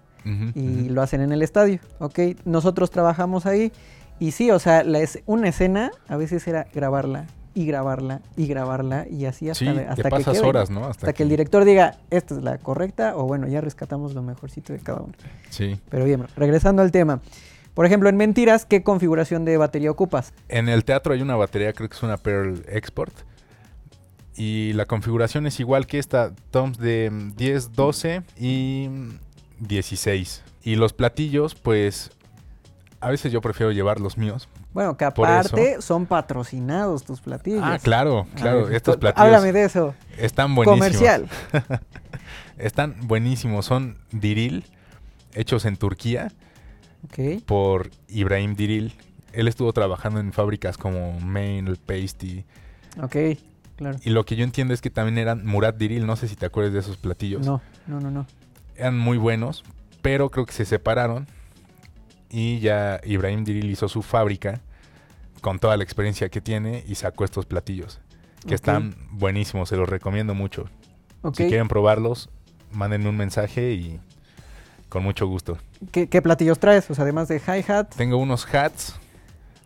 Y 0.53 0.89
lo 0.89 1.01
hacen 1.01 1.21
en 1.21 1.31
el 1.31 1.41
estadio, 1.41 1.79
¿ok? 1.97 2.19
Nosotros 2.45 2.91
trabajamos 2.91 3.47
ahí 3.47 3.71
y 4.19 4.31
sí, 4.31 4.51
o 4.51 4.59
sea, 4.59 4.83
la 4.83 4.99
es- 4.99 5.19
una 5.25 5.49
escena 5.49 5.89
a 6.07 6.15
veces 6.15 6.47
era 6.47 6.67
grabarla 6.75 7.25
y 7.55 7.65
grabarla 7.65 8.21
y 8.37 8.45
grabarla 8.45 9.07
y 9.09 9.25
así 9.25 9.49
hasta, 9.49 9.65
Sí, 9.65 9.67
hasta 9.79 9.95
te 9.95 10.03
que 10.03 10.09
pasas 10.09 10.37
quede, 10.37 10.47
horas, 10.47 10.69
¿no? 10.69 10.85
Hasta, 10.85 11.11
que 11.13 11.23
el 11.23 11.29
director 11.29 11.65
diga, 11.65 11.97
esta 12.11 12.35
es 12.35 12.43
la 12.43 12.59
correcta 12.59 13.17
o 13.17 13.23
bueno, 13.23 13.47
ya 13.47 13.61
rescatamos 13.61 14.13
lo 14.13 14.21
mejorcito 14.21 14.73
de 14.73 14.79
cada 14.79 15.01
uno. 15.01 15.13
Sí. 15.49 15.79
Pero 15.89 16.05
bien, 16.05 16.27
regresando 16.35 16.83
al 16.83 16.91
tema. 16.91 17.19
Por 17.73 17.87
ejemplo, 17.87 18.07
en 18.07 18.17
Mentiras, 18.17 18.65
¿qué 18.65 18.83
configuración 18.83 19.43
de 19.43 19.57
batería 19.57 19.89
ocupas? 19.89 20.33
En 20.49 20.69
el 20.69 20.85
teatro 20.85 21.13
hay 21.15 21.21
una 21.23 21.35
batería, 21.35 21.73
creo 21.73 21.89
que 21.89 21.95
es 21.95 22.03
una 22.03 22.17
Pearl 22.17 22.63
Export. 22.67 23.13
Y 24.43 24.73
la 24.73 24.87
configuración 24.87 25.45
es 25.45 25.59
igual 25.59 25.85
que 25.85 25.99
esta, 25.99 26.33
toms 26.49 26.79
de 26.79 27.11
mm, 27.11 27.35
10, 27.35 27.73
12 27.73 28.23
y 28.39 28.87
mm, 28.89 29.09
16. 29.59 30.41
Y 30.63 30.77
los 30.77 30.93
platillos, 30.93 31.53
pues 31.53 32.09
a 33.01 33.11
veces 33.11 33.31
yo 33.31 33.39
prefiero 33.39 33.71
llevar 33.71 33.99
los 33.99 34.17
míos. 34.17 34.49
Bueno, 34.73 34.97
que 34.97 35.05
aparte 35.05 35.79
son 35.83 36.07
patrocinados 36.07 37.03
tus 37.03 37.21
platillos. 37.21 37.61
Ah, 37.63 37.77
claro, 37.77 38.25
A 38.31 38.35
claro. 38.35 38.65
ver, 38.65 38.73
Estos 38.77 38.95
tú- 38.95 39.01
platillos 39.01 39.27
Háblame 39.27 39.51
de 39.51 39.63
eso. 39.65 39.93
están 40.17 40.55
buenísimos. 40.55 40.87
Comercial. 40.87 41.29
Están 42.57 42.95
buenísimos. 43.07 43.65
Son 43.67 43.97
diril, 44.11 44.65
hechos 45.35 45.65
en 45.65 45.77
Turquía 45.77 46.31
Ok. 47.05 47.43
por 47.45 47.91
Ibrahim 48.07 48.55
Diril. 48.55 48.93
Él 49.33 49.47
estuvo 49.47 49.71
trabajando 49.73 50.19
en 50.19 50.33
fábricas 50.33 50.77
como 50.77 51.19
Main, 51.19 51.75
Pasty. 51.85 52.43
Ok, 53.01 53.15
claro. 53.81 53.97
Y 54.03 54.11
lo 54.11 54.25
que 54.25 54.35
yo 54.35 54.43
entiendo 54.43 54.73
es 54.73 54.81
que 54.81 54.89
también 54.89 55.17
eran 55.17 55.45
Murat 55.45 55.75
Diril. 55.75 56.05
No 56.05 56.15
sé 56.15 56.27
si 56.27 56.35
te 56.35 56.45
acuerdas 56.45 56.73
de 56.73 56.79
esos 56.79 56.97
platillos. 56.97 57.45
No, 57.45 57.61
no, 57.87 57.99
no, 57.99 58.11
no. 58.11 58.27
eran 58.75 58.97
muy 58.97 59.17
buenos, 59.17 59.63
pero 60.01 60.29
creo 60.29 60.45
que 60.45 60.53
se 60.53 60.65
separaron 60.65 61.27
y 62.29 62.59
ya 62.59 63.01
Ibrahim 63.03 63.43
Diril 63.43 63.69
hizo 63.69 63.89
su 63.89 64.01
fábrica 64.01 64.61
con 65.41 65.59
toda 65.59 65.75
la 65.75 65.83
experiencia 65.83 66.29
que 66.29 66.39
tiene 66.41 66.83
y 66.87 66.95
sacó 66.95 67.25
estos 67.25 67.45
platillos 67.45 67.99
que 68.47 68.55
están 68.55 68.95
buenísimos, 69.11 69.69
se 69.69 69.75
los 69.75 69.87
recomiendo 69.87 70.33
mucho. 70.33 70.65
Si 71.33 71.47
quieren 71.47 71.67
probarlos, 71.67 72.29
mándenme 72.71 73.09
un 73.09 73.17
mensaje 73.17 73.73
y 73.73 73.99
con 74.89 75.03
mucho 75.03 75.27
gusto. 75.27 75.57
¿Qué, 75.91 76.07
qué 76.09 76.21
platillos 76.21 76.59
traes? 76.59 76.89
O 76.89 76.95
sea, 76.95 77.03
además 77.03 77.27
de 77.27 77.37
hi-hat. 77.37 77.95
Tengo 77.95 78.17
unos 78.17 78.47
hats, 78.53 78.95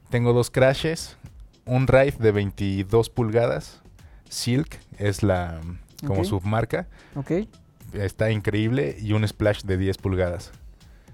tengo 0.09 0.33
dos 0.33 0.51
crashes, 0.51 1.17
un 1.65 1.87
ride 1.87 2.15
de 2.19 2.31
22 2.31 3.09
pulgadas, 3.09 3.81
Silk 4.29 4.79
es 4.97 5.23
la 5.23 5.61
como 6.05 6.23
submarca, 6.23 6.87
Ok, 7.15 7.31
está 7.93 8.31
increíble 8.31 8.97
y 9.01 9.13
un 9.13 9.27
splash 9.27 9.63
de 9.63 9.77
10 9.77 9.97
pulgadas, 9.97 10.51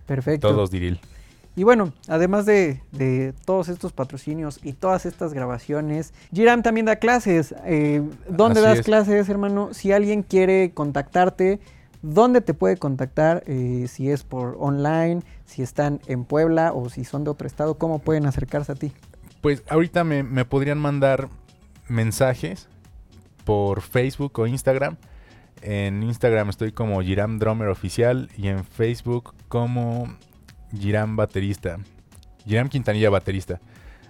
perfecto. 0.05 0.47
todos 0.49 0.71
Diril. 0.71 0.99
Y 1.55 1.63
bueno, 1.63 1.91
además 2.07 2.45
de, 2.45 2.81
de 2.93 3.33
todos 3.45 3.67
estos 3.67 3.91
patrocinios 3.91 4.59
y 4.63 4.71
todas 4.73 5.05
estas 5.05 5.33
grabaciones, 5.33 6.13
Giram 6.33 6.63
también 6.63 6.85
da 6.85 6.95
clases. 6.95 7.53
Eh, 7.65 8.01
¿Dónde 8.29 8.61
Así 8.61 8.69
das 8.69 8.79
es. 8.79 8.85
clases, 8.85 9.27
hermano? 9.27 9.73
Si 9.73 9.91
alguien 9.91 10.23
quiere 10.23 10.71
contactarte, 10.73 11.59
¿dónde 12.01 12.39
te 12.39 12.53
puede 12.53 12.77
contactar? 12.77 13.43
Eh, 13.47 13.87
si 13.89 14.09
es 14.09 14.23
por 14.23 14.55
online, 14.61 15.23
si 15.45 15.61
están 15.61 15.99
en 16.07 16.23
Puebla 16.23 16.71
o 16.71 16.89
si 16.89 17.03
son 17.03 17.25
de 17.25 17.31
otro 17.31 17.47
estado, 17.47 17.75
¿cómo 17.77 17.99
pueden 17.99 18.25
acercarse 18.25 18.71
a 18.71 18.75
ti? 18.75 18.93
Pues 19.41 19.61
ahorita 19.67 20.05
me, 20.05 20.23
me 20.23 20.45
podrían 20.45 20.77
mandar 20.79 21.27
mensajes 21.89 22.69
por 23.43 23.81
Facebook 23.81 24.39
o 24.39 24.47
Instagram. 24.47 24.97
En 25.61 26.03
Instagram 26.03 26.49
estoy 26.49 26.71
como 26.71 27.01
Giram 27.01 27.37
Drummer 27.37 27.67
Oficial 27.67 28.29
y 28.37 28.47
en 28.47 28.63
Facebook 28.63 29.33
como 29.47 30.15
Giram 30.75 31.15
Baterista. 31.15 31.77
Giram 32.45 32.69
Quintanilla 32.69 33.09
Baterista. 33.09 33.59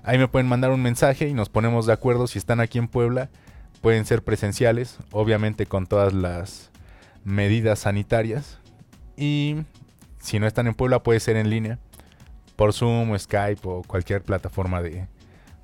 Ahí 0.04 0.18
me 0.18 0.28
pueden 0.28 0.48
mandar 0.48 0.72
un 0.72 0.82
mensaje 0.82 1.28
y 1.28 1.34
nos 1.34 1.50
ponemos 1.50 1.86
de 1.86 1.94
acuerdo 1.94 2.28
si 2.28 2.40
están 2.40 2.60
aquí 2.60 2.78
en 2.78 2.88
Puebla. 2.88 3.30
Pueden 3.82 4.06
ser 4.06 4.24
presenciales, 4.24 4.98
obviamente 5.12 5.66
con 5.66 5.88
todas 5.88 6.14
las 6.14 6.72
medidas 7.24 7.80
sanitarias. 7.80 8.60
Y 9.18 9.64
si 10.20 10.40
no 10.40 10.48
están 10.48 10.68
en 10.68 10.74
Puebla 10.74 11.04
puede 11.04 11.20
ser 11.20 11.36
en 11.36 11.50
línea. 11.50 11.80
Por 12.56 12.74
Zoom 12.74 13.18
Skype 13.18 13.62
o 13.64 13.82
cualquier 13.84 14.22
plataforma 14.22 14.82
de, 14.82 15.08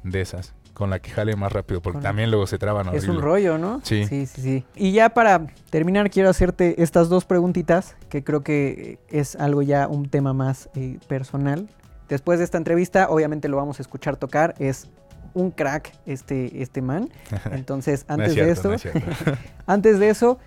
de 0.04 0.22
esas. 0.22 0.54
Con 0.78 0.92
la 0.92 1.00
que 1.00 1.10
jale 1.10 1.36
más 1.36 1.52
rápido. 1.52 1.82
Porque 1.82 1.96
Con- 1.96 2.04
también 2.04 2.30
luego 2.30 2.46
se 2.46 2.60
traban 2.60 2.94
Es 2.94 3.08
un 3.08 3.20
rollo, 3.20 3.58
¿no? 3.58 3.82
Sí. 3.84 4.06
Sí, 4.06 4.28
sí, 4.28 4.42
sí. 4.42 4.66
Y 4.76 4.92
ya 4.92 5.10
para 5.10 5.48
terminar, 5.72 6.12
quiero 6.12 6.30
hacerte 6.30 6.84
estas 6.84 7.10
dos 7.10 7.26
preguntitas, 7.26 7.96
que 8.10 8.24
creo 8.24 8.44
que 8.44 9.00
es 9.10 9.36
algo 9.38 9.64
ya 9.64 9.88
un 9.88 10.08
tema 10.08 10.34
más 10.34 10.70
eh, 10.76 11.00
personal. 11.08 11.68
Después 12.10 12.38
de 12.38 12.46
esta 12.46 12.60
entrevista, 12.60 13.10
obviamente 13.10 13.48
lo 13.50 13.58
vamos 13.58 13.80
a 13.80 13.82
escuchar 13.82 14.18
tocar. 14.18 14.54
Es 14.60 14.88
un 15.34 15.50
crack 15.50 15.94
este, 16.06 16.62
este 16.62 16.84
man. 16.84 17.10
Entonces, 17.52 18.06
No 18.08 18.14
es 18.14 18.20
antes 18.20 18.34
cierto, 18.34 18.48
de 18.48 18.54
esto, 18.54 18.70
no 18.70 18.76
es 18.76 18.82
cierto. 18.84 19.32
antes 19.66 19.98
de 19.98 20.10
eso, 20.10 20.38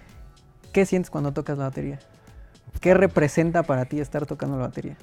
¿qué 0.73 0.87
sientes 0.87 1.11
cuando 1.11 1.33
tocas 1.33 1.59
la 1.59 1.65
batería? 1.65 1.99
¿Qué 2.81 2.95
representa 2.95 3.65
para 3.65 3.87
ti 3.87 3.99
estar 3.99 4.27
tocando 4.27 4.57
la 4.59 4.69
batería? 4.69 4.97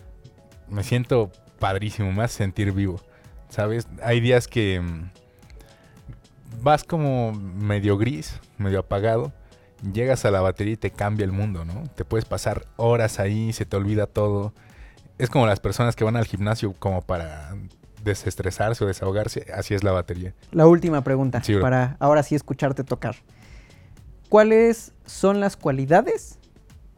me 0.69 0.83
siento 0.83 1.31
padrísimo, 1.59 2.11
me 2.13 2.23
hace 2.23 2.37
sentir 2.37 2.71
vivo. 2.71 3.01
¿Sabes? 3.49 3.87
Hay 4.03 4.19
días 4.19 4.47
que 4.47 4.79
mm, 4.81 5.09
vas 6.61 6.83
como 6.83 7.31
medio 7.33 7.97
gris, 7.97 8.39
medio 8.57 8.79
apagado. 8.79 9.31
Llegas 9.93 10.25
a 10.25 10.31
la 10.31 10.41
batería 10.41 10.73
y 10.73 10.77
te 10.77 10.91
cambia 10.91 11.23
el 11.23 11.31
mundo, 11.31 11.63
¿no? 11.63 11.83
Te 11.95 12.03
puedes 12.03 12.25
pasar 12.25 12.65
horas 12.77 13.19
ahí, 13.19 13.53
se 13.53 13.65
te 13.65 13.77
olvida 13.77 14.07
todo. 14.07 14.53
Es 15.19 15.29
como 15.29 15.45
las 15.45 15.59
personas 15.59 15.95
que 15.95 16.03
van 16.03 16.15
al 16.15 16.25
gimnasio 16.25 16.73
como 16.73 17.01
para 17.01 17.55
desestresarse 18.03 18.83
o 18.83 18.87
desahogarse. 18.87 19.45
Así 19.53 19.75
es 19.75 19.83
la 19.83 19.91
batería. 19.91 20.33
La 20.51 20.65
última 20.65 21.03
pregunta, 21.03 21.43
Sí, 21.43 21.55
para 21.57 21.95
ahora 21.99 22.23
sí 22.23 22.33
escucharte 22.33 22.83
tocar. 22.83 23.17
¿Cuáles 24.29 24.93
son 25.05 25.39
las 25.39 25.55
cualidades 25.55 26.39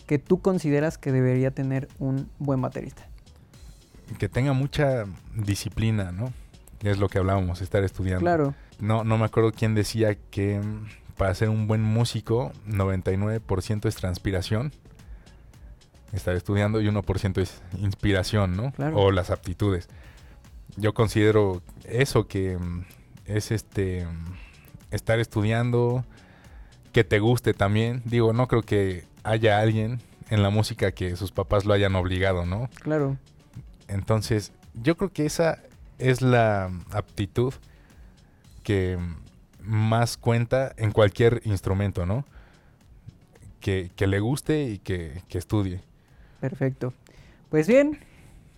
que 0.07 0.17
tú 0.19 0.41
consideras 0.41 0.97
que 0.97 1.11
debería 1.11 1.51
tener 1.51 1.89
un 1.99 2.29
buen 2.39 2.61
baterista? 2.61 3.08
Que 4.17 4.29
tenga 4.29 4.53
mucha 4.53 5.05
disciplina, 5.35 6.11
¿no? 6.11 6.33
Es 6.81 6.97
lo 6.97 7.09
que 7.09 7.17
hablábamos, 7.17 7.61
estar 7.61 7.83
estudiando. 7.83 8.21
Claro, 8.21 8.55
No, 8.79 9.03
no 9.03 9.17
me 9.17 9.25
acuerdo 9.25 9.51
quién 9.51 9.75
decía 9.75 10.15
que 10.15 10.59
mm, 10.59 10.87
para 11.17 11.35
ser 11.35 11.49
un 11.49 11.67
buen 11.67 11.83
músico, 11.83 12.53
99% 12.67 13.85
es 13.87 13.95
transpiración, 13.95 14.71
estar 16.13 16.35
estudiando, 16.35 16.81
y 16.81 16.87
1% 16.87 17.41
es 17.41 17.61
inspiración, 17.77 18.55
¿no? 18.55 18.71
Claro. 18.71 18.97
O 18.97 19.11
las 19.11 19.29
aptitudes. 19.29 19.89
Yo 20.77 20.93
considero 20.93 21.61
eso 21.83 22.27
que 22.27 22.57
mm, 22.57 22.85
es 23.25 23.51
este 23.51 24.05
mm, 24.05 24.33
estar 24.91 25.19
estudiando, 25.19 26.05
que 26.93 27.03
te 27.03 27.19
guste 27.19 27.53
también. 27.53 28.01
Digo, 28.05 28.33
no 28.33 28.47
creo 28.47 28.63
que 28.63 29.03
haya 29.23 29.59
alguien 29.59 29.99
en 30.29 30.41
la 30.43 30.49
música 30.49 30.91
que 30.91 31.15
sus 31.15 31.31
papás 31.31 31.65
lo 31.65 31.73
hayan 31.73 31.95
obligado, 31.95 32.45
¿no? 32.45 32.69
claro. 32.81 33.17
Entonces, 33.89 34.53
yo 34.73 34.95
creo 34.95 35.11
que 35.11 35.25
esa 35.25 35.59
es 35.97 36.21
la 36.21 36.71
aptitud 36.91 37.53
que 38.63 38.97
más 39.61 40.17
cuenta 40.17 40.73
en 40.77 40.91
cualquier 40.91 41.41
instrumento, 41.43 42.05
¿no? 42.05 42.25
Que, 43.59 43.91
que 43.95 44.07
le 44.07 44.19
guste 44.19 44.63
y 44.63 44.79
que, 44.79 45.21
que 45.27 45.37
estudie. 45.37 45.81
Perfecto. 46.39 46.93
Pues 47.49 47.67
bien, 47.67 47.99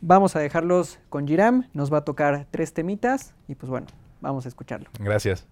vamos 0.02 0.36
a 0.36 0.39
dejarlos 0.39 1.00
con 1.10 1.28
Giram. 1.28 1.67
Nos 1.74 1.91
va 1.91 2.00
a 2.00 2.06
tocar 2.06 2.48
tres 2.52 2.74
temitas 2.74 3.34
y 3.48 3.56
pues 3.56 3.70
bueno, 3.70 3.88
vamos 4.22 4.46
a 4.46 4.50
escucharlo. 4.50 4.89
Gracias. 5.00 5.48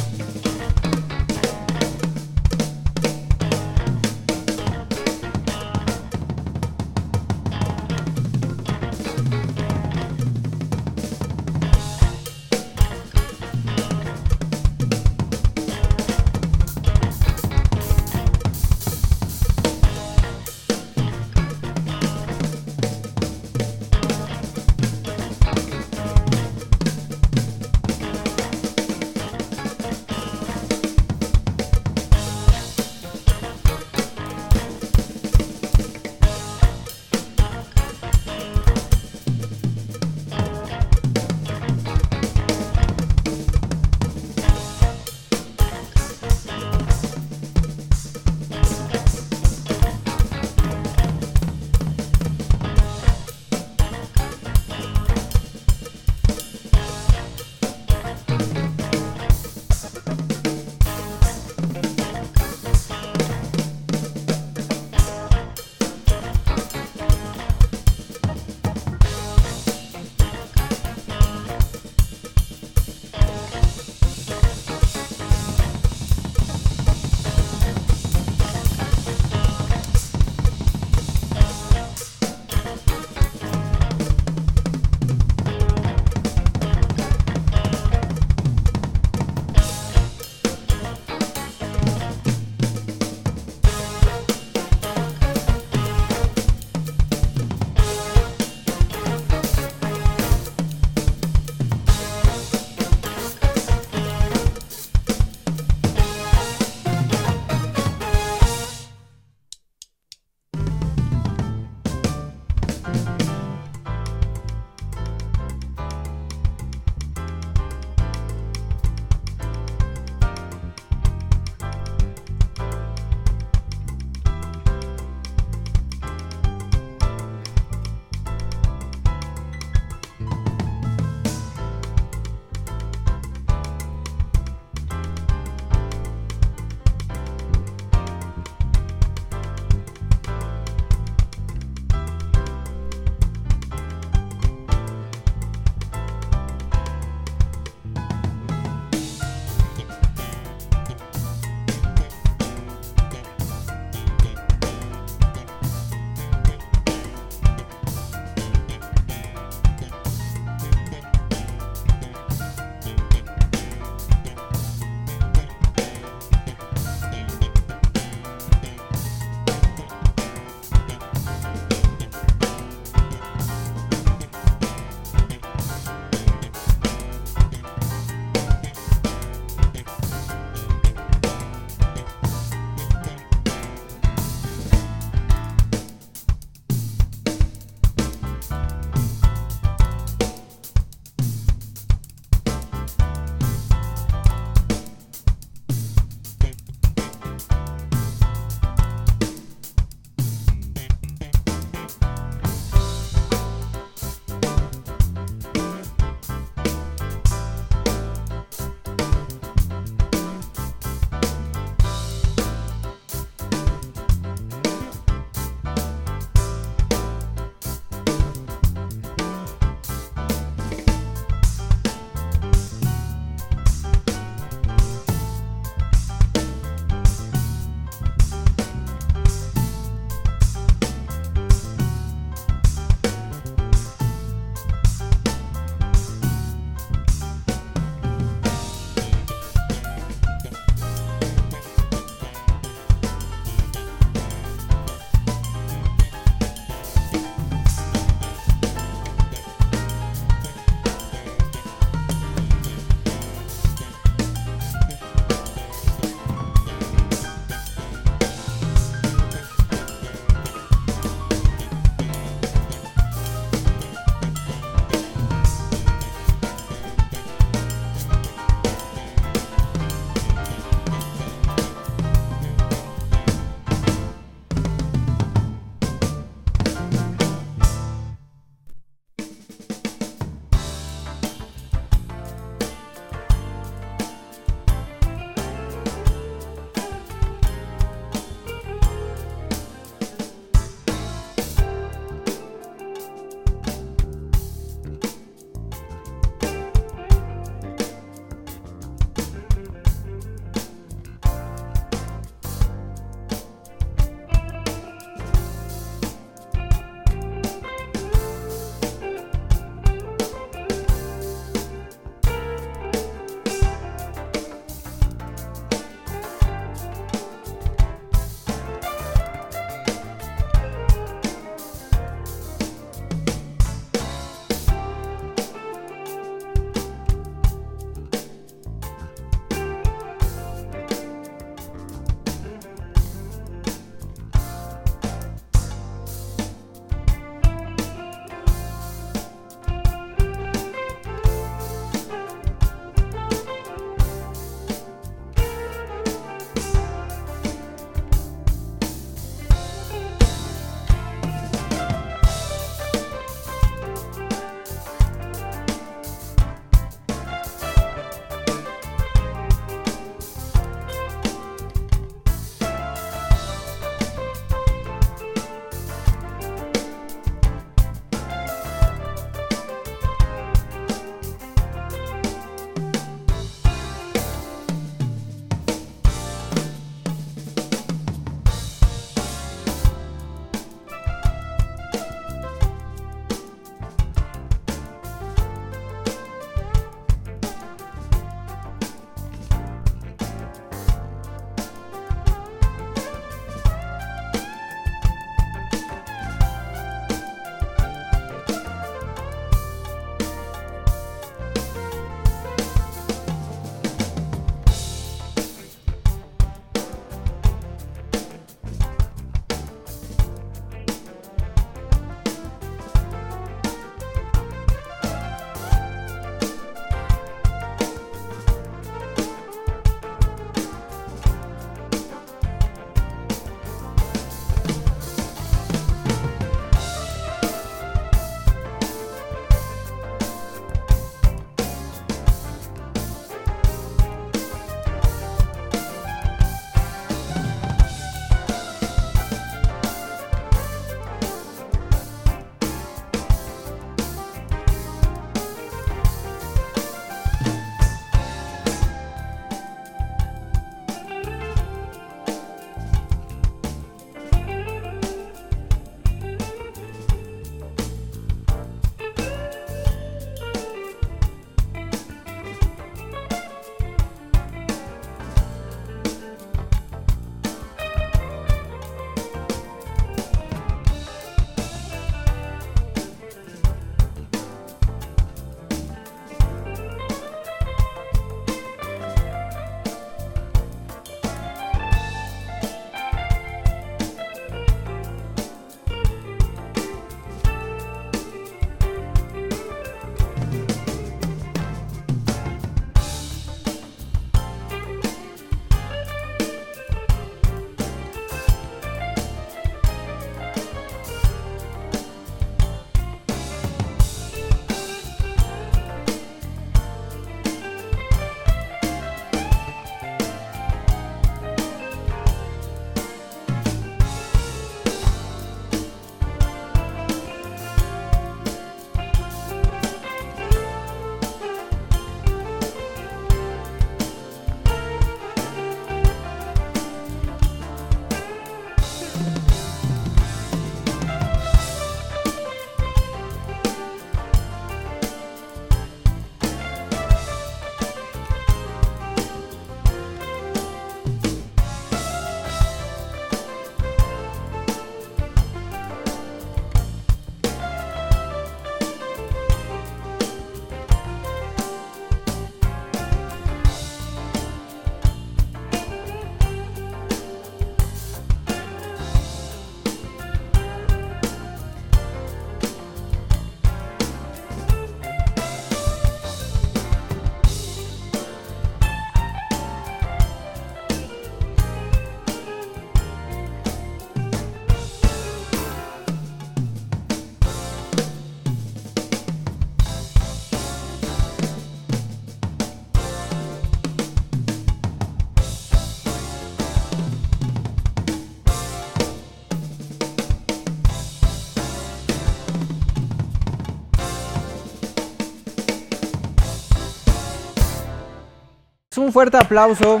Un 598.98 599.12
fuerte 599.12 599.36
aplauso 599.36 600.00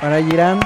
para 0.00 0.22
Giram. 0.22 0.60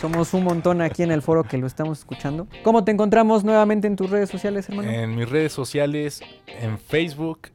Somos 0.00 0.32
un 0.34 0.44
montón 0.44 0.80
aquí 0.80 1.02
en 1.02 1.10
el 1.10 1.22
foro 1.22 1.42
que 1.44 1.58
lo 1.58 1.66
estamos 1.66 1.98
escuchando. 1.98 2.46
¿Cómo 2.62 2.84
te 2.84 2.92
encontramos 2.92 3.44
nuevamente 3.44 3.86
en 3.86 3.96
tus 3.96 4.10
redes 4.10 4.28
sociales, 4.28 4.68
hermano? 4.68 4.88
En 4.88 5.16
mis 5.16 5.28
redes 5.28 5.52
sociales, 5.52 6.20
en 6.46 6.78
Facebook, 6.78 7.48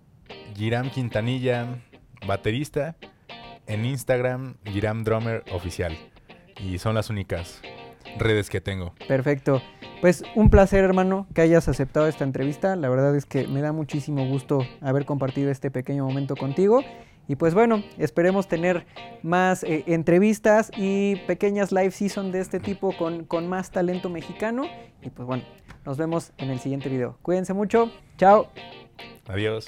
Giram 0.55 0.89
Quintanilla, 0.89 1.67
baterista. 2.27 2.95
En 3.65 3.85
Instagram, 3.85 4.55
Giram 4.65 5.03
Drummer 5.03 5.43
Oficial. 5.53 5.97
Y 6.59 6.79
son 6.79 6.95
las 6.95 7.09
únicas 7.09 7.61
redes 8.17 8.49
que 8.49 8.59
tengo. 8.59 8.93
Perfecto. 9.07 9.61
Pues 10.01 10.23
un 10.35 10.49
placer, 10.49 10.83
hermano, 10.83 11.27
que 11.33 11.41
hayas 11.41 11.69
aceptado 11.69 12.07
esta 12.07 12.25
entrevista. 12.25 12.75
La 12.75 12.89
verdad 12.89 13.15
es 13.15 13.25
que 13.25 13.47
me 13.47 13.61
da 13.61 13.71
muchísimo 13.71 14.27
gusto 14.27 14.67
haber 14.81 15.05
compartido 15.05 15.49
este 15.49 15.71
pequeño 15.71 16.05
momento 16.05 16.35
contigo. 16.35 16.83
Y 17.27 17.35
pues 17.35 17.53
bueno, 17.53 17.83
esperemos 17.97 18.47
tener 18.47 18.85
más 19.21 19.63
eh, 19.63 19.83
entrevistas 19.87 20.71
y 20.75 21.15
pequeñas 21.27 21.71
live 21.71 21.91
season 21.91 22.31
de 22.31 22.39
este 22.39 22.59
tipo 22.59 22.95
con, 22.97 23.25
con 23.25 23.47
más 23.47 23.71
talento 23.71 24.09
mexicano. 24.09 24.63
Y 25.01 25.09
pues 25.09 25.25
bueno, 25.25 25.43
nos 25.85 25.97
vemos 25.97 26.33
en 26.37 26.49
el 26.49 26.59
siguiente 26.59 26.89
video. 26.89 27.17
Cuídense 27.21 27.53
mucho. 27.53 27.91
Chao. 28.17 28.47
Adiós. 29.27 29.67